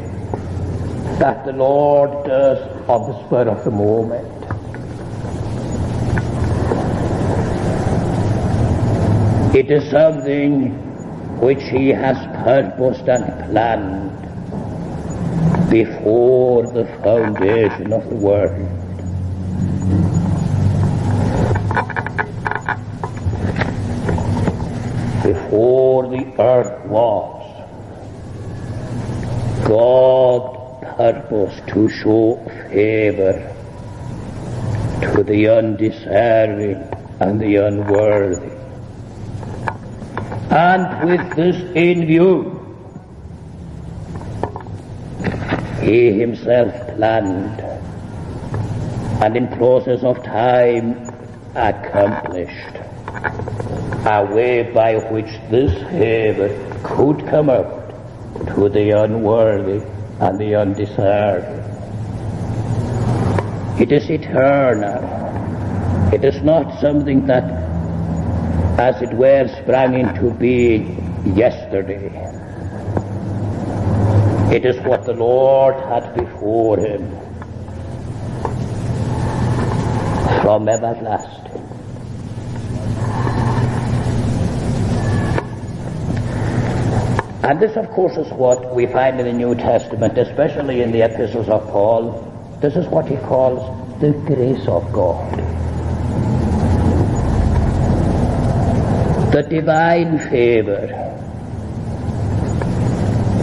that 1.21 1.45
the 1.45 1.53
Lord 1.53 2.25
does 2.25 2.57
on 2.89 3.07
the 3.07 3.27
spur 3.27 3.47
of 3.47 3.63
the 3.63 3.69
moment. 3.69 4.25
It 9.55 9.69
is 9.69 9.87
something 9.91 10.71
which 11.39 11.61
He 11.61 11.89
has 11.89 12.17
purposed 12.43 13.07
and 13.07 13.51
planned 13.51 14.09
before 15.69 16.65
the 16.65 16.85
foundation 17.03 17.93
of 17.93 18.09
the 18.09 18.15
world. 18.15 18.67
Before 25.21 26.07
the 26.07 26.25
earth 26.39 26.83
was, 26.87 27.67
God 29.67 30.60
purposed 31.01 31.67
to 31.67 31.89
show 31.89 32.23
favor 32.69 33.33
to 35.01 35.23
the 35.23 35.47
undeserving 35.47 36.81
and 37.19 37.41
the 37.41 37.55
unworthy. 37.55 38.51
And 40.51 41.09
with 41.09 41.35
this 41.35 41.55
in 41.75 42.05
view, 42.05 42.33
he 45.81 46.19
himself 46.19 46.71
planned 46.95 47.61
and 49.23 49.35
in 49.35 49.47
process 49.57 50.03
of 50.03 50.21
time 50.23 50.91
accomplished 51.55 52.75
a 54.05 54.19
way 54.35 54.71
by 54.71 54.91
which 55.13 55.31
this 55.49 55.73
favor 55.89 56.49
could 56.83 57.25
come 57.27 57.49
out 57.49 57.89
to 58.53 58.69
the 58.69 58.91
unworthy 58.91 59.81
and 60.21 60.37
the 60.39 60.55
undeserved. 60.55 61.47
It 63.81 63.91
is 63.91 64.07
eternal. 64.09 65.03
It 66.13 66.23
is 66.23 66.43
not 66.43 66.79
something 66.79 67.25
that, 67.25 67.43
as 68.79 69.01
it 69.01 69.13
were, 69.15 69.47
sprang 69.63 69.95
into 69.95 70.29
being 70.29 71.35
yesterday. 71.35 72.11
It 74.55 74.63
is 74.63 74.77
what 74.85 75.05
the 75.05 75.13
Lord 75.13 75.75
had 75.85 76.13
before 76.13 76.77
him 76.77 77.09
from 80.43 80.69
everlasting. 80.69 81.40
And 87.43 87.59
this, 87.59 87.75
of 87.75 87.89
course, 87.89 88.17
is 88.17 88.31
what 88.33 88.75
we 88.75 88.85
find 88.87 89.19
in 89.19 89.25
the 89.25 89.33
New 89.33 89.55
Testament, 89.55 90.17
especially 90.17 90.81
in 90.81 90.91
the 90.91 91.01
epistles 91.01 91.49
of 91.49 91.67
Paul. 91.69 92.27
This 92.61 92.75
is 92.75 92.87
what 92.87 93.07
he 93.07 93.17
calls 93.17 93.61
the 93.99 94.11
grace 94.11 94.67
of 94.67 94.91
God. 94.93 95.37
The 99.33 99.43
divine 99.43 100.19
favor 100.29 101.11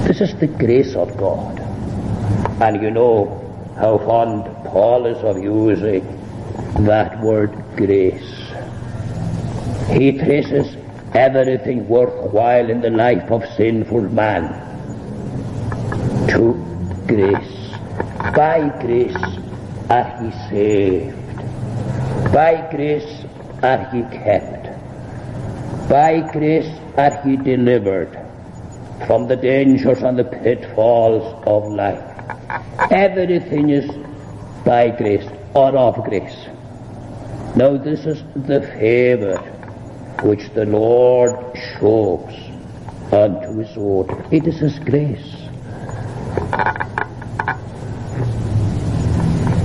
this 0.08 0.22
is 0.22 0.40
the 0.40 0.46
grace 0.46 0.96
of 0.96 1.14
God. 1.18 1.60
And 2.62 2.82
you 2.82 2.90
know 2.90 3.44
how 3.76 3.98
fond 3.98 4.44
Paul 4.64 5.04
is 5.04 5.18
of 5.18 5.36
using 5.36 6.02
that 6.86 7.20
word 7.20 7.52
grace. 7.76 8.50
He 9.90 10.18
traces 10.18 10.76
everything 11.14 11.88
worthwhile 11.88 12.70
in 12.70 12.80
the 12.80 12.90
life 12.90 13.30
of 13.30 13.44
sinful 13.56 14.02
man 14.12 14.48
to 16.28 16.52
grace. 17.06 17.54
By 18.34 18.68
grace 18.80 19.16
are 19.88 20.10
he 20.22 20.30
saved. 20.50 21.16
By 22.32 22.68
grace 22.70 23.24
are 23.62 23.84
he 23.90 24.02
kept. 24.16 24.68
By 25.88 26.20
grace 26.32 26.70
are 26.96 27.22
he 27.22 27.36
delivered 27.36 28.12
from 29.06 29.26
the 29.28 29.36
dangers 29.36 30.02
and 30.02 30.18
the 30.18 30.24
pitfalls 30.24 31.42
of 31.46 31.64
life. 31.72 32.04
Everything 32.90 33.70
is 33.70 33.90
by 34.64 34.90
grace 34.90 35.26
or 35.54 35.74
of 35.76 36.04
grace. 36.04 36.36
Now 37.56 37.76
this 37.78 38.04
is 38.04 38.22
the 38.36 38.60
favor 38.78 39.57
which 40.22 40.50
the 40.54 40.64
Lord 40.66 41.56
shows 41.78 42.34
unto 43.12 43.58
his 43.58 43.76
own. 43.76 44.26
It 44.30 44.46
is 44.46 44.58
his 44.58 44.78
grace. 44.78 45.34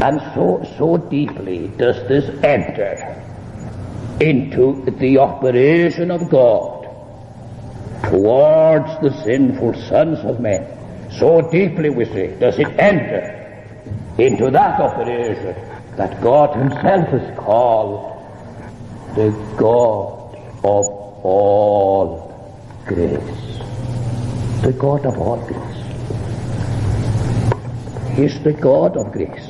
And 0.01 0.19
so, 0.35 0.65
so 0.77 0.97
deeply 0.97 1.69
does 1.77 1.95
this 2.07 2.29
enter 2.43 3.21
into 4.19 4.83
the 4.99 5.17
operation 5.17 6.11
of 6.11 6.29
God 6.29 6.83
towards 8.09 8.89
the 9.01 9.11
sinful 9.23 9.73
sons 9.73 10.19
of 10.19 10.39
men. 10.39 10.67
So 11.11 11.41
deeply, 11.49 11.89
we 11.89 12.05
say, 12.05 12.37
does 12.39 12.59
it 12.59 12.67
enter 12.77 13.39
into 14.17 14.51
that 14.51 14.79
operation 14.79 15.55
that 15.95 16.21
God 16.21 16.55
Himself 16.55 17.13
is 17.13 17.37
called 17.37 18.11
the 19.15 19.29
God 19.57 20.22
of 20.63 20.85
all 21.23 22.29
grace. 22.85 23.59
The 24.61 24.73
God 24.73 25.05
of 25.05 25.17
all 25.17 25.37
grace. 25.45 25.73
He's 28.15 28.43
the 28.43 28.53
God 28.53 28.95
of 28.95 29.11
grace. 29.11 29.47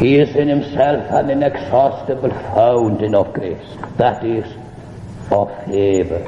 He 0.00 0.16
is 0.16 0.34
in 0.34 0.48
himself 0.48 1.10
an 1.12 1.28
inexhaustible 1.28 2.30
fountain 2.30 3.14
of 3.14 3.34
grace, 3.34 3.76
that 3.98 4.24
is, 4.24 4.46
of 5.30 5.50
favor. 5.66 6.26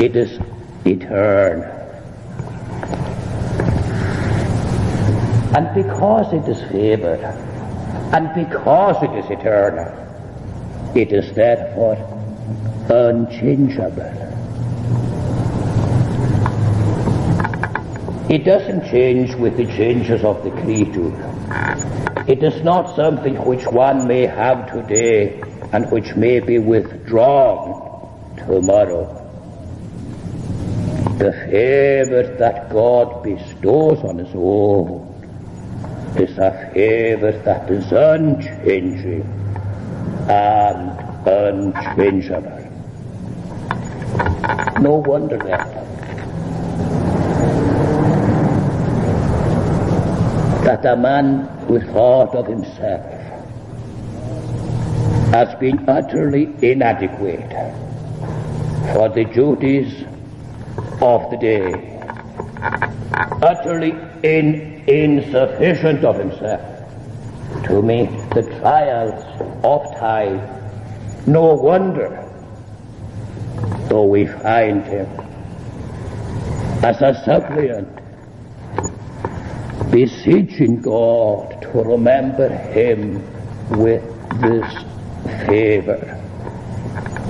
It 0.00 0.14
is 0.14 0.38
eternal. 0.84 1.74
And 5.56 5.74
because 5.74 6.32
it 6.32 6.48
is 6.48 6.62
favor, 6.70 7.16
and 8.12 8.34
because 8.34 9.02
it 9.02 9.10
is 9.12 9.30
eternal, 9.30 9.92
it 10.96 11.12
is 11.12 11.34
therefore 11.34 11.96
unchangeable. 12.88 14.24
It 18.30 18.44
doesn't 18.44 18.90
change 18.90 19.34
with 19.34 19.58
the 19.58 19.66
changes 19.66 20.24
of 20.24 20.42
the 20.42 20.50
creature. 20.62 21.12
It 22.26 22.42
is 22.42 22.62
not 22.62 22.96
something 22.96 23.36
which 23.44 23.66
one 23.66 24.06
may 24.06 24.26
have 24.26 24.72
today 24.72 25.42
and 25.72 25.90
which 25.90 26.14
may 26.14 26.40
be 26.40 26.58
withdrawn 26.58 28.36
tomorrow. 28.36 29.14
The 31.18 31.32
favor 31.50 32.36
that 32.38 32.70
God 32.70 33.22
bestows 33.22 33.98
on 34.04 34.18
his 34.18 34.34
own 34.34 35.17
a 36.16 36.70
favor 36.72 37.32
that 37.44 37.70
is 37.70 37.90
unchanging 37.92 39.22
and 40.28 41.26
unchangeable. 41.26 42.64
No 44.80 45.02
wonder 45.06 45.38
then 45.38 45.78
that 50.64 50.84
a 50.84 50.96
man 50.96 51.46
who 51.66 51.80
thought 51.92 52.34
of 52.34 52.46
himself 52.46 53.04
as 55.34 55.54
being 55.58 55.88
utterly 55.88 56.44
inadequate 56.62 57.50
for 58.92 59.08
the 59.08 59.24
duties 59.34 60.04
of 61.00 61.30
the 61.30 61.36
day, 61.36 62.00
utterly 63.42 63.92
in, 64.22 64.84
insufficient 64.88 66.04
of 66.04 66.18
himself 66.18 66.60
to 67.64 67.82
meet 67.82 68.10
the 68.30 68.42
trials 68.60 69.24
of 69.64 69.82
time. 69.98 70.40
No 71.26 71.54
wonder, 71.54 72.24
though 73.88 74.04
we 74.04 74.26
find 74.26 74.84
him 74.84 75.08
as 76.82 77.00
a 77.02 77.14
suppliant, 77.24 77.88
beseeching 79.90 80.80
God 80.80 81.60
to 81.62 81.82
remember 81.82 82.48
him 82.48 83.22
with 83.70 84.02
this 84.40 84.72
favor, 85.46 85.98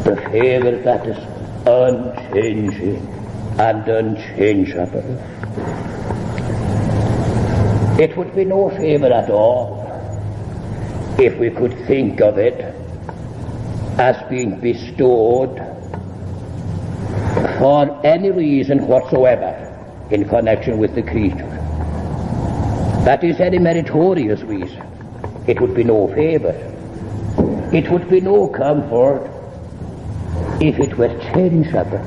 the 0.04 0.16
favor 0.30 0.76
that 0.82 1.06
is 1.06 1.18
unchanging 1.66 3.06
and 3.58 3.88
unchangeable. 3.88 5.97
It 7.98 8.16
would 8.16 8.34
be 8.36 8.44
no 8.44 8.70
favor 8.70 9.12
at 9.12 9.28
all 9.28 9.84
if 11.18 11.36
we 11.36 11.50
could 11.50 11.76
think 11.88 12.20
of 12.20 12.38
it 12.38 12.54
as 13.98 14.16
being 14.30 14.60
bestowed 14.60 15.56
for 17.58 18.00
any 18.06 18.30
reason 18.30 18.86
whatsoever 18.86 19.64
in 20.12 20.28
connection 20.28 20.78
with 20.78 20.94
the 20.94 21.02
creature. 21.02 21.50
That 23.04 23.24
is 23.24 23.40
any 23.40 23.58
meritorious 23.58 24.42
reason. 24.42 24.82
It 25.48 25.60
would 25.60 25.74
be 25.74 25.82
no 25.82 26.06
favor. 26.14 26.54
It 27.72 27.90
would 27.90 28.08
be 28.08 28.20
no 28.20 28.46
comfort 28.46 29.28
if 30.60 30.78
it 30.78 30.96
were 30.96 31.08
changeable. 31.32 31.98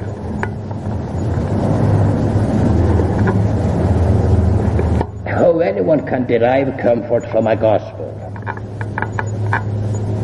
Anyone 5.62 6.08
can 6.08 6.26
derive 6.26 6.80
comfort 6.80 7.30
from 7.30 7.46
a 7.46 7.56
gospel 7.56 8.12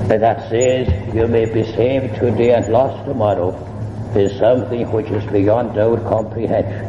that 0.08 0.50
says 0.50 0.88
you 1.14 1.28
may 1.28 1.46
be 1.46 1.64
saved 1.64 2.16
today 2.16 2.54
and 2.54 2.68
lost 2.70 3.06
tomorrow 3.06 3.52
is 4.16 4.38
something 4.40 4.92
which 4.92 5.08
is 5.12 5.24
beyond 5.32 5.78
our 5.78 5.98
comprehension. 6.10 6.86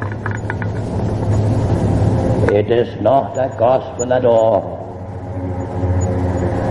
It 2.55 2.71
is 2.71 3.01
not 3.03 3.37
a 3.37 3.55
gospel 3.59 4.13
at 4.15 4.25
all. 4.25 4.87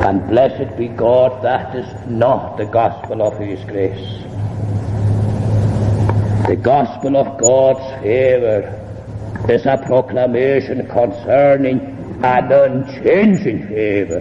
And 0.03 0.27
blessed 0.27 0.75
be 0.77 0.87
God, 0.87 1.43
that 1.43 1.75
is 1.75 2.07
not 2.07 2.57
the 2.57 2.65
gospel 2.65 3.21
of 3.21 3.37
His 3.37 3.63
grace. 3.65 4.23
The 6.47 6.55
gospel 6.55 7.17
of 7.17 7.37
God's 7.37 8.01
favor 8.01 8.86
is 9.49 9.65
a 9.65 9.77
proclamation 9.85 10.85
concerning 10.87 11.79
an 12.23 12.51
unchanging 12.51 13.67
favor. 13.67 14.19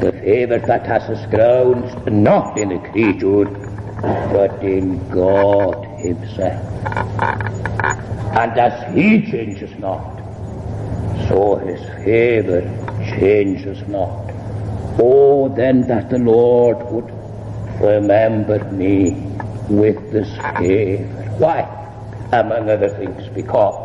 The 0.00 0.12
favor 0.12 0.58
that 0.58 0.86
has 0.86 1.08
its 1.08 1.26
grounds 1.26 1.94
not 2.10 2.58
in 2.58 2.70
the 2.70 2.78
creature, 2.90 3.44
but 4.32 4.62
in 4.62 5.06
God 5.10 5.84
Himself. 5.98 6.62
And 8.36 8.58
as 8.58 8.94
He 8.94 9.30
changes 9.30 9.76
not, 9.78 10.18
so 11.28 11.56
His 11.56 11.80
favor 12.04 12.62
changes 13.18 13.86
not. 13.88 14.30
Oh, 14.98 15.48
then 15.48 15.86
that 15.88 16.08
the 16.08 16.18
Lord 16.18 16.82
would 16.90 17.12
remember 17.80 18.64
me 18.72 19.10
with 19.68 20.12
this 20.12 20.30
favor. 20.58 21.04
Why? 21.38 21.68
Among 22.32 22.70
other 22.70 22.88
things, 22.88 23.28
because 23.28 23.83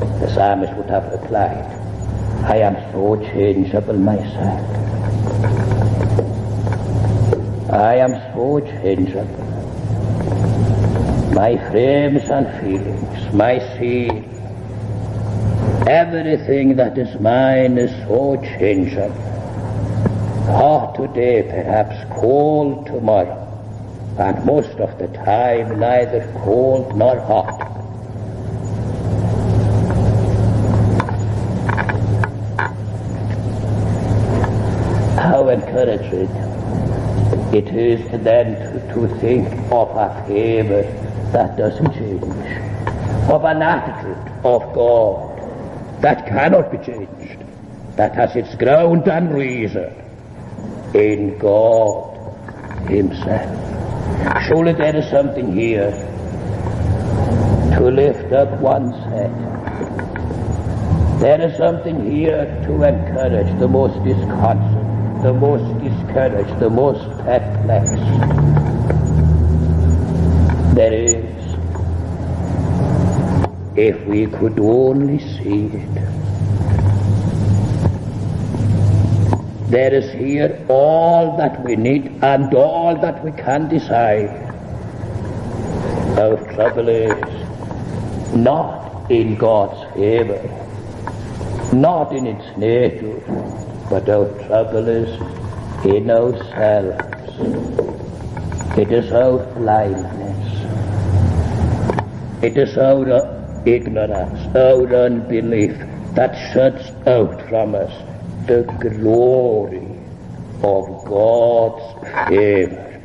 the 0.00 0.28
psalmist 0.34 0.72
would 0.74 0.90
have 0.90 1.10
replied, 1.12 1.64
I 2.44 2.58
am 2.58 2.76
so 2.92 3.16
changeable 3.16 3.98
myself. 3.98 4.60
I 7.70 7.96
am 7.96 8.12
so 8.34 8.60
changeable. 8.60 9.44
My 11.34 11.56
frames 11.70 12.24
and 12.30 12.46
feelings, 12.60 13.34
my 13.34 13.58
seed, 13.76 14.24
everything 15.86 16.76
that 16.76 16.96
is 16.96 17.20
mine 17.20 17.76
is 17.78 17.90
so 18.06 18.36
changeable. 18.58 19.14
Hot 20.46 20.94
today, 20.94 21.42
perhaps 21.42 21.94
cold 22.18 22.86
tomorrow, 22.86 23.46
and 24.18 24.44
most 24.44 24.78
of 24.80 24.98
the 24.98 25.08
time 25.08 25.78
neither 25.78 26.26
cold 26.42 26.96
nor 26.96 27.20
hot. 27.20 27.78
How 35.18 35.48
it 36.12 37.68
is 37.68 38.00
then 38.22 38.54
to, 38.54 38.94
to 38.94 39.20
think 39.20 39.48
of 39.72 39.88
a 39.96 40.24
favor 40.26 40.82
that 41.32 41.56
doesn't 41.56 41.92
change, 41.94 42.22
of 43.30 43.44
an 43.44 43.62
attitude 43.62 44.16
of 44.44 44.62
God 44.74 45.38
that 46.00 46.26
cannot 46.26 46.70
be 46.70 46.78
changed, 46.78 47.44
that 47.96 48.14
has 48.14 48.34
its 48.36 48.54
ground 48.54 49.06
and 49.08 49.34
reason 49.34 49.92
in 50.94 51.38
God 51.38 52.16
Himself. 52.88 54.44
Surely 54.46 54.72
there 54.72 54.96
is 54.96 55.08
something 55.10 55.52
here 55.52 55.90
to 57.78 57.90
lift 57.90 58.32
up 58.32 58.60
one's 58.60 58.96
head. 59.04 59.30
There 61.20 61.40
is 61.40 61.56
something 61.56 62.10
here 62.10 62.46
to 62.66 62.72
encourage 62.82 63.58
the 63.58 63.68
most 63.68 64.02
disconsolate, 64.04 64.87
the 65.22 65.32
most 65.32 65.66
discouraged, 65.82 66.60
the 66.60 66.70
most 66.70 67.02
perplexed. 67.18 67.94
There 70.76 70.92
is, 70.92 71.56
if 73.76 74.06
we 74.06 74.26
could 74.26 74.60
only 74.60 75.18
see 75.18 75.66
it. 75.66 75.94
There 79.70 79.92
is 79.92 80.10
here 80.12 80.64
all 80.68 81.36
that 81.36 81.64
we 81.64 81.74
need 81.74 82.22
and 82.22 82.54
all 82.54 82.94
that 82.96 83.24
we 83.24 83.32
can 83.32 83.68
desire. 83.68 84.44
Our 86.16 86.36
trouble 86.54 86.88
is 86.88 88.36
not 88.36 89.10
in 89.10 89.34
God's 89.34 89.82
favor, 89.94 90.40
not 91.72 92.12
in 92.14 92.26
its 92.28 92.56
nature, 92.56 93.20
but 93.90 94.08
our 94.08 94.26
trouble 94.46 94.86
is 94.88 95.08
in 95.84 96.10
ourselves. 96.10 97.04
It 98.78 98.92
is 98.92 99.10
our 99.12 99.38
blindness. 99.54 100.28
It 102.42 102.56
is 102.56 102.76
our 102.76 103.62
ignorance, 103.66 104.54
our 104.54 104.94
unbelief 104.94 105.76
that 106.14 106.34
shuts 106.52 106.90
out 107.06 107.48
from 107.48 107.74
us 107.74 107.92
the 108.46 108.62
glory 108.80 109.98
of 110.62 111.04
God's 111.04 112.28
favor, 112.28 113.00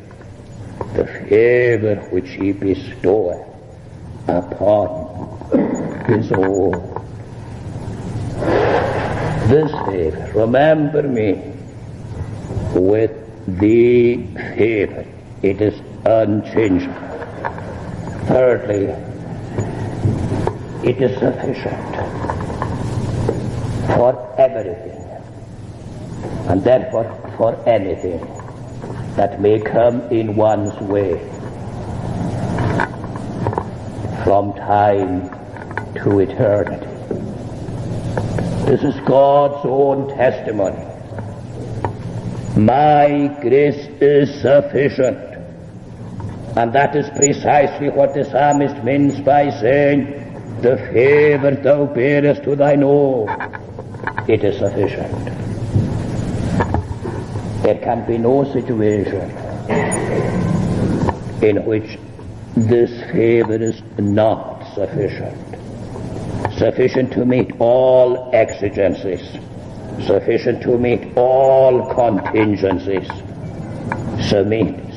the 0.94 1.06
favor 1.28 1.96
which 2.10 2.30
He 2.30 2.52
bestoweth 2.52 3.46
upon 4.28 6.04
His 6.06 6.30
own. 6.32 6.93
This 9.48 9.70
favor. 9.86 10.32
Remember 10.34 11.02
me 11.02 11.52
with 12.74 13.12
the 13.58 14.16
favor. 14.56 15.04
It 15.42 15.60
is 15.60 15.80
unchangeable. 16.04 16.94
Thirdly, 18.26 18.86
it 20.88 21.00
is 21.00 21.18
sufficient 21.18 21.94
for 23.96 24.34
everything 24.38 25.04
and 26.48 26.62
therefore 26.62 27.04
for 27.36 27.56
anything 27.68 28.20
that 29.16 29.40
may 29.40 29.60
come 29.60 30.00
in 30.10 30.36
one's 30.36 30.74
way 30.80 31.18
from 34.24 34.52
time 34.54 35.28
to 35.94 36.20
eternity. 36.20 36.93
This 38.66 38.82
is 38.82 38.98
God's 39.00 39.66
own 39.66 40.08
testimony. 40.16 40.82
My 42.56 43.36
grace 43.42 43.88
is 44.00 44.40
sufficient. 44.40 45.18
And 46.56 46.72
that 46.72 46.96
is 46.96 47.10
precisely 47.10 47.90
what 47.90 48.14
the 48.14 48.24
psalmist 48.24 48.82
means 48.82 49.20
by 49.20 49.50
saying, 49.50 50.60
The 50.62 50.78
favor 50.94 51.50
thou 51.56 51.84
bearest 51.84 52.44
to 52.44 52.56
thine 52.56 52.82
own, 52.82 53.28
it 54.28 54.42
is 54.42 54.58
sufficient. 54.58 55.12
There 57.64 57.78
can 57.80 58.06
be 58.06 58.16
no 58.16 58.44
situation 58.50 59.30
in 61.42 61.64
which 61.66 61.98
this 62.56 62.90
favor 63.12 63.62
is 63.62 63.82
not 63.98 64.64
sufficient. 64.74 65.53
Sufficient 66.56 67.12
to 67.12 67.24
meet 67.24 67.52
all 67.58 68.30
exigencies. 68.32 69.38
Sufficient 70.06 70.62
to 70.62 70.78
meet 70.78 71.16
all 71.16 71.92
contingencies. 71.94 73.08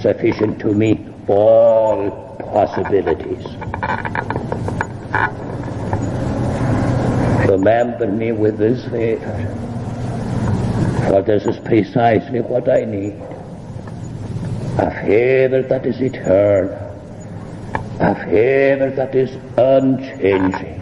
Sufficient 0.01 0.59
to 0.59 0.73
meet 0.73 0.99
all 1.27 2.11
possibilities. 2.51 3.45
Remember 7.49 8.07
me 8.07 8.31
with 8.33 8.57
this 8.57 8.83
favor, 8.85 9.37
for 11.07 11.21
this 11.21 11.45
is 11.45 11.57
precisely 11.59 12.41
what 12.41 12.69
I 12.69 12.85
need. 12.85 13.13
A 14.79 14.91
favor 15.05 15.63
that 15.63 15.85
is 15.85 15.99
eternal, 16.01 16.75
a 17.99 18.15
favor 18.25 18.91
that 18.91 19.15
is 19.15 19.31
unchanging, 19.57 20.76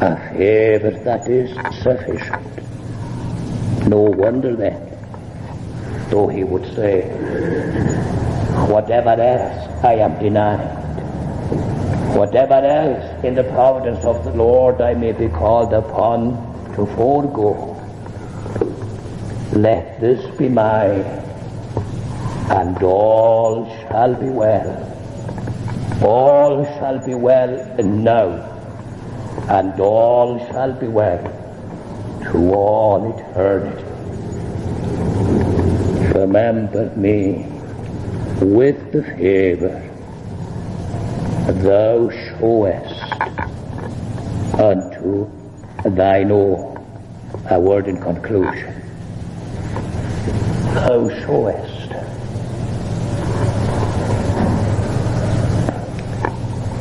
Ah, 0.00 0.14
a 0.30 0.38
favor 0.38 0.90
that 1.02 1.28
is 1.28 1.50
sufficient. 1.82 2.46
No 3.88 3.98
wonder 3.98 4.54
then, 4.54 4.78
though 6.08 6.28
he 6.28 6.44
would 6.44 6.64
say, 6.76 7.08
whatever 8.70 9.20
else 9.20 9.84
I 9.84 9.94
am 9.94 10.16
denied, 10.20 10.60
whatever 12.16 12.54
else 12.54 13.24
in 13.24 13.34
the 13.34 13.42
providence 13.42 14.04
of 14.04 14.22
the 14.24 14.30
Lord 14.30 14.80
I 14.80 14.94
may 14.94 15.10
be 15.10 15.28
called 15.28 15.72
upon 15.72 16.30
to 16.76 16.86
forego, 16.94 17.74
let 19.52 20.00
this 20.00 20.22
be 20.38 20.48
mine, 20.48 21.02
and 22.50 22.80
all 22.84 23.66
shall 23.80 24.14
be 24.14 24.28
well. 24.30 24.84
All 26.04 26.64
shall 26.78 27.04
be 27.04 27.14
well 27.14 27.66
now, 27.82 28.47
and 29.48 29.80
all 29.80 30.38
shall 30.46 30.72
be 30.72 30.86
well 30.86 31.22
to 32.24 32.52
all 32.52 33.18
eternity. 33.18 33.84
Remember 36.18 36.90
me 36.96 37.46
with 38.40 38.92
the 38.92 39.02
favor 39.02 39.84
thou 41.52 42.10
showest 42.10 43.02
unto 44.54 45.30
thine 45.96 46.30
own. 46.30 46.76
A 47.50 47.58
word 47.58 47.88
in 47.88 47.98
conclusion. 48.00 48.74
Thou 50.74 51.08
showest. 51.20 51.67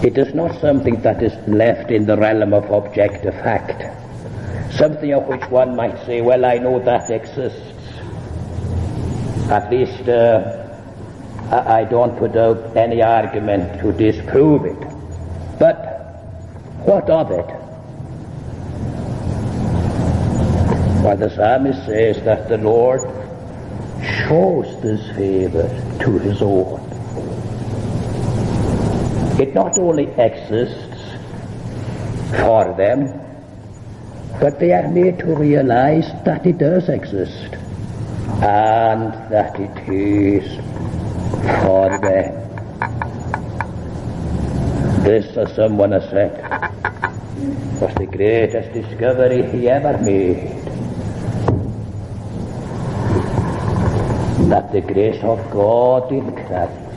It 0.08 0.18
is 0.18 0.34
not 0.34 0.62
something 0.62 1.02
that 1.02 1.22
is 1.22 1.34
left 1.50 1.92
in 1.92 2.06
the 2.06 2.16
realm 2.16 2.54
of 2.54 2.70
objective 2.72 3.34
fact. 3.44 3.84
Something 4.74 5.14
of 5.14 5.28
which 5.28 5.44
one 5.50 5.76
might 5.76 5.98
say, 6.06 6.22
well, 6.22 6.46
I 6.46 6.60
know 6.60 6.80
that 6.80 7.10
exists. 7.10 7.74
At 9.50 9.70
least 9.70 10.08
uh, 10.08 10.64
I 11.52 11.84
don't 11.84 12.18
put 12.18 12.38
out 12.38 12.78
any 12.78 13.02
argument 13.02 13.82
to 13.82 13.92
disprove 13.92 14.64
it. 14.64 14.80
But 15.60 15.76
what 16.86 17.10
of 17.10 17.30
it? 17.32 17.48
Well, 21.04 21.18
the 21.18 21.30
psalmist 21.36 21.86
says 21.86 22.24
that 22.24 22.48
the 22.48 22.60
Lord 22.60 23.02
shows 24.24 24.82
this 24.82 25.06
favor 25.18 25.68
to 26.00 26.18
his 26.20 26.42
own. 26.42 26.87
It 29.40 29.54
not 29.54 29.78
only 29.78 30.08
exists 30.18 30.98
for 32.32 32.74
them, 32.76 33.22
but 34.40 34.60
they 34.60 34.72
are 34.74 34.88
made 34.88 35.20
to 35.20 35.36
realize 35.36 36.12
that 36.26 36.46
it 36.46 36.58
does 36.58 36.90
exist 36.90 37.54
and 38.42 39.14
that 39.32 39.60
it 39.60 39.90
is 39.90 40.58
for 41.62 42.00
them. 42.00 42.34
This, 45.04 45.38
as 45.38 45.54
someone 45.56 45.92
has 45.92 46.10
said, 46.10 46.34
was 47.80 47.94
the 47.96 48.08
greatest 48.08 48.74
discovery 48.74 49.48
he 49.52 49.70
ever 49.70 49.98
made. 50.00 50.50
That 54.50 54.72
the 54.72 54.82
grace 54.82 55.24
of 55.24 55.40
God 55.52 56.12
in 56.12 56.32
Christ 56.32 56.88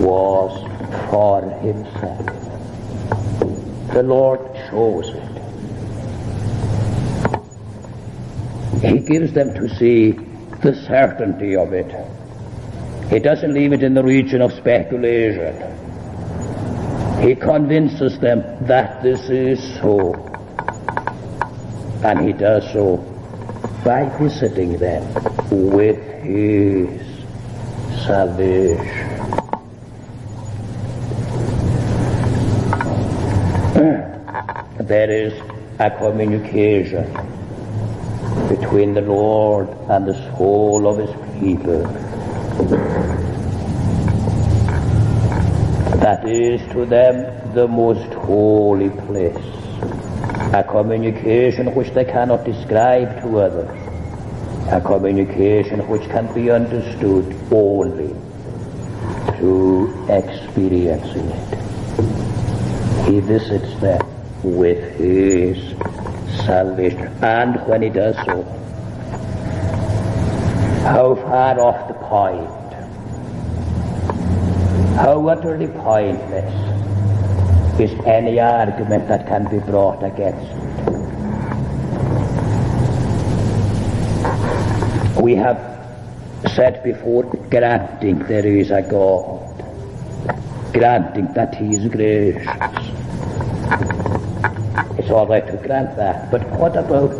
was 0.00 0.65
for 1.10 1.42
himself. 1.60 2.26
The 3.92 4.02
Lord 4.02 4.40
shows 4.68 5.08
it. 5.08 5.36
He 8.82 8.98
gives 9.00 9.32
them 9.32 9.54
to 9.54 9.68
see 9.76 10.12
the 10.62 10.74
certainty 10.86 11.56
of 11.56 11.72
it. 11.72 11.90
He 13.10 13.18
doesn't 13.18 13.54
leave 13.54 13.72
it 13.72 13.82
in 13.82 13.94
the 13.94 14.02
region 14.02 14.42
of 14.42 14.52
speculation. 14.52 15.54
He 17.22 17.34
convinces 17.34 18.18
them 18.18 18.42
that 18.66 19.02
this 19.02 19.30
is 19.30 19.62
so. 19.80 20.14
And 22.04 22.26
he 22.26 22.32
does 22.32 22.70
so 22.72 22.96
by 23.84 24.08
visiting 24.18 24.76
them 24.78 25.02
with 25.50 25.98
his 26.22 27.00
salvation. 28.04 29.05
There 34.86 35.10
is 35.10 35.32
a 35.80 35.90
communication 35.90 37.12
between 38.48 38.94
the 38.94 39.00
Lord 39.00 39.68
and 39.90 40.06
the 40.06 40.14
soul 40.36 40.86
of 40.86 40.98
his 40.98 41.10
people. 41.40 41.82
That 45.98 46.24
is 46.24 46.60
to 46.70 46.86
them 46.86 47.52
the 47.52 47.66
most 47.66 48.14
holy 48.14 48.90
place. 48.90 49.44
A 50.54 50.62
communication 50.62 51.74
which 51.74 51.90
they 51.90 52.04
cannot 52.04 52.44
describe 52.44 53.20
to 53.22 53.40
others. 53.40 53.76
A 54.70 54.80
communication 54.80 55.80
which 55.88 56.04
can 56.10 56.32
be 56.32 56.48
understood 56.48 57.34
only 57.50 58.14
through 59.36 59.90
experiencing 60.08 61.28
it. 61.28 61.58
He 63.08 63.18
visits 63.18 63.80
them 63.80 64.15
with 64.42 64.96
his 64.96 65.56
salvation. 66.44 67.08
And 67.22 67.56
when 67.68 67.82
he 67.82 67.88
does 67.90 68.16
so, 68.24 68.42
how 70.82 71.14
far 71.16 71.60
off 71.60 71.88
the 71.88 71.94
point, 71.94 72.50
how 74.96 75.26
utterly 75.28 75.68
pointless 75.68 76.76
is 77.80 77.92
any 78.06 78.40
argument 78.40 79.08
that 79.08 79.26
can 79.26 79.44
be 79.50 79.58
brought 79.58 80.02
against 80.02 80.50
it. 80.50 80.66
We 85.20 85.34
have 85.34 85.58
said 86.54 86.82
before, 86.84 87.24
granting 87.50 88.20
there 88.20 88.46
is 88.46 88.70
a 88.70 88.82
God, 88.82 89.42
granting 90.72 91.32
that 91.34 91.54
He 91.54 91.74
is 91.74 91.88
gracious, 91.88 92.46
It's 95.06 95.12
all 95.12 95.28
right 95.28 95.46
to 95.46 95.56
grant 95.58 95.94
that, 95.94 96.32
but 96.32 96.42
what 96.58 96.76
about 96.76 97.10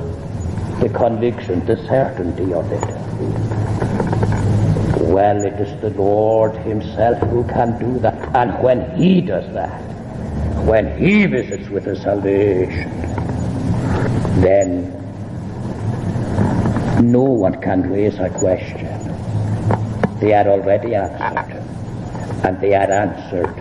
the 0.80 0.89
conviction, 0.89 1.64
the 1.66 1.76
certainty 1.87 2.53
of 2.53 2.66
it? 2.72 2.82
Well, 5.03 5.45
it 5.45 5.53
is 5.61 5.80
the 5.80 5.91
Lord 5.91 6.57
Himself 6.57 7.16
who 7.30 7.45
can 7.45 7.78
do 7.78 8.01
that. 8.01 8.34
And 8.34 8.61
when 8.61 8.91
He 8.97 9.20
does 9.20 9.49
that, 9.55 9.80
when 10.64 10.99
He 10.99 11.26
visits 11.26 11.68
with 11.68 11.84
the 11.84 11.95
salvation, 11.95 12.91
then 14.41 14.91
no 17.09 17.22
one 17.22 17.61
can 17.62 17.89
raise 17.89 18.18
a 18.18 18.30
question. 18.30 18.99
They 20.18 20.34
are 20.34 20.49
already 20.49 20.97
answered. 20.97 21.62
And 22.43 22.61
they 22.61 22.74
are 22.74 22.91
answered 22.91 23.55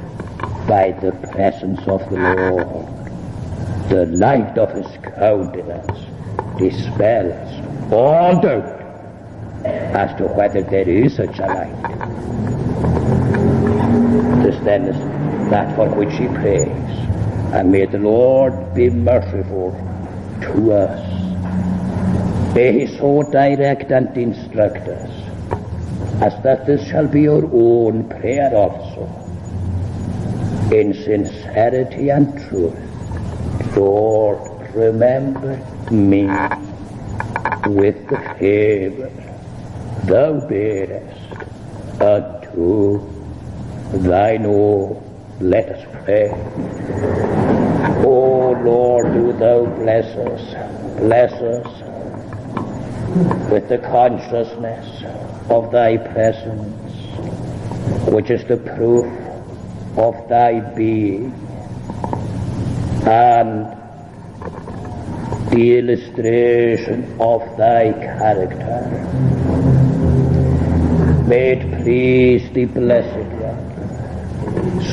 by 0.67 0.97
the 0.99 1.11
presence 1.31 1.81
of 1.81 2.09
the 2.09 2.17
Lord. 2.17 2.94
The 3.89 4.05
light 4.07 4.57
of 4.57 4.71
His 4.71 4.87
countenance 5.03 5.99
dispels 6.57 7.91
all 7.91 8.41
doubt 8.41 8.81
as 9.65 10.15
to 10.17 10.25
whether 10.27 10.61
there 10.61 10.87
is 10.87 11.15
such 11.15 11.39
a 11.39 11.47
light. 11.47 11.81
This 14.43 14.57
then 14.63 14.85
is 14.85 14.97
that 15.49 15.75
for 15.75 15.89
which 15.89 16.13
he 16.13 16.27
prays. 16.27 16.67
And 17.53 17.71
may 17.71 17.85
the 17.85 17.99
Lord 17.99 18.73
be 18.73 18.89
merciful 18.89 19.71
to 20.41 20.73
us. 20.73 22.55
May 22.55 22.85
he 22.85 22.97
so 22.97 23.23
direct 23.31 23.91
and 23.91 24.15
instruct 24.17 24.87
us 24.87 25.09
as 26.21 26.41
that 26.43 26.65
this 26.65 26.87
shall 26.87 27.07
be 27.07 27.21
your 27.21 27.45
own 27.51 28.07
prayer 28.09 28.55
also. 28.55 29.03
In 30.71 30.93
sincerity 30.93 32.09
and 32.09 32.33
truth, 32.47 32.84
Lord, 33.75 34.73
remember 34.73 35.57
me 35.91 36.27
ah. 36.29 36.57
with 37.67 38.07
the 38.07 38.17
favor 38.39 39.11
thou 40.05 40.39
bearest 40.47 42.01
unto 42.01 43.01
thine 43.99 44.45
own. 44.45 45.01
Let 45.41 45.69
us 45.69 45.85
pray. 46.05 46.29
O 48.05 48.51
Lord, 48.63 49.13
do 49.13 49.33
thou 49.33 49.65
bless 49.65 50.05
us, 50.15 50.99
bless 50.99 51.33
us 51.33 51.67
with 53.51 53.67
the 53.67 53.79
consciousness 53.79 55.03
of 55.49 55.71
thy 55.71 55.97
presence, 55.97 56.93
which 58.07 58.29
is 58.29 58.45
the 58.45 58.57
proof 58.57 59.05
of 59.97 60.29
thy 60.29 60.61
being 60.75 61.44
and 63.07 63.65
the 65.51 65.77
illustration 65.77 67.15
of 67.19 67.41
thy 67.57 67.93
character. 67.93 68.81
May 71.27 71.53
it 71.53 71.83
please 71.83 72.51
the 72.53 72.65
Blessed 72.65 73.29
One 73.41 73.65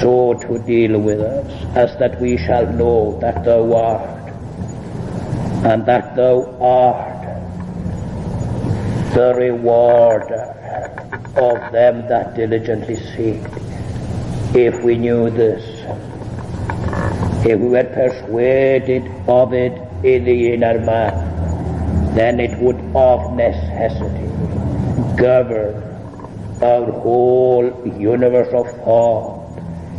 so 0.00 0.34
to 0.34 0.58
deal 0.64 0.98
with 0.98 1.20
us 1.20 1.76
as 1.76 1.96
that 1.98 2.20
we 2.20 2.36
shall 2.36 2.66
know 2.72 3.18
that 3.20 3.44
thou 3.44 3.72
art 3.72 4.28
and 5.64 5.86
that 5.86 6.16
thou 6.16 6.56
art 6.60 7.22
the 9.14 9.34
rewarder 9.36 10.42
of 11.36 11.72
them 11.72 12.06
that 12.08 12.34
diligently 12.34 12.96
seek. 12.96 13.42
If 14.54 14.82
we 14.82 14.96
knew 14.96 15.30
this, 15.30 15.62
if 17.44 17.58
we 17.58 17.68
were 17.68 17.84
persuaded 17.84 19.10
of 19.28 19.52
it 19.52 19.72
in 20.04 20.24
the 20.24 20.52
inner 20.52 20.78
man, 20.80 22.14
then 22.14 22.38
it 22.38 22.56
would 22.60 22.76
of 22.94 23.34
necessity 23.34 24.28
govern 25.16 25.74
our 26.62 26.90
whole 27.00 27.64
universe 27.98 28.52
of 28.52 28.66
thought. 28.84 29.58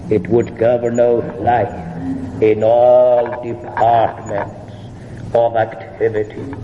It 0.10 0.28
would 0.28 0.58
govern 0.58 1.00
our 1.00 1.22
life 1.40 2.42
in 2.42 2.64
all 2.64 3.44
departments 3.44 4.74
of 5.34 5.56
activity. 5.56 6.56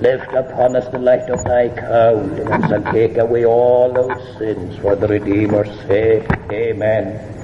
Lift 0.00 0.32
upon 0.32 0.76
us 0.76 0.88
the 0.92 0.98
light 0.98 1.28
of 1.28 1.44
thy 1.44 1.68
countenance 1.68 2.70
and 2.72 2.84
take 2.86 3.16
away 3.18 3.44
all 3.44 3.96
our 3.98 4.38
sins 4.38 4.78
for 4.78 4.96
the 4.96 5.08
Redeemer's 5.08 5.68
sake. 5.86 6.26
Amen. 6.50 7.39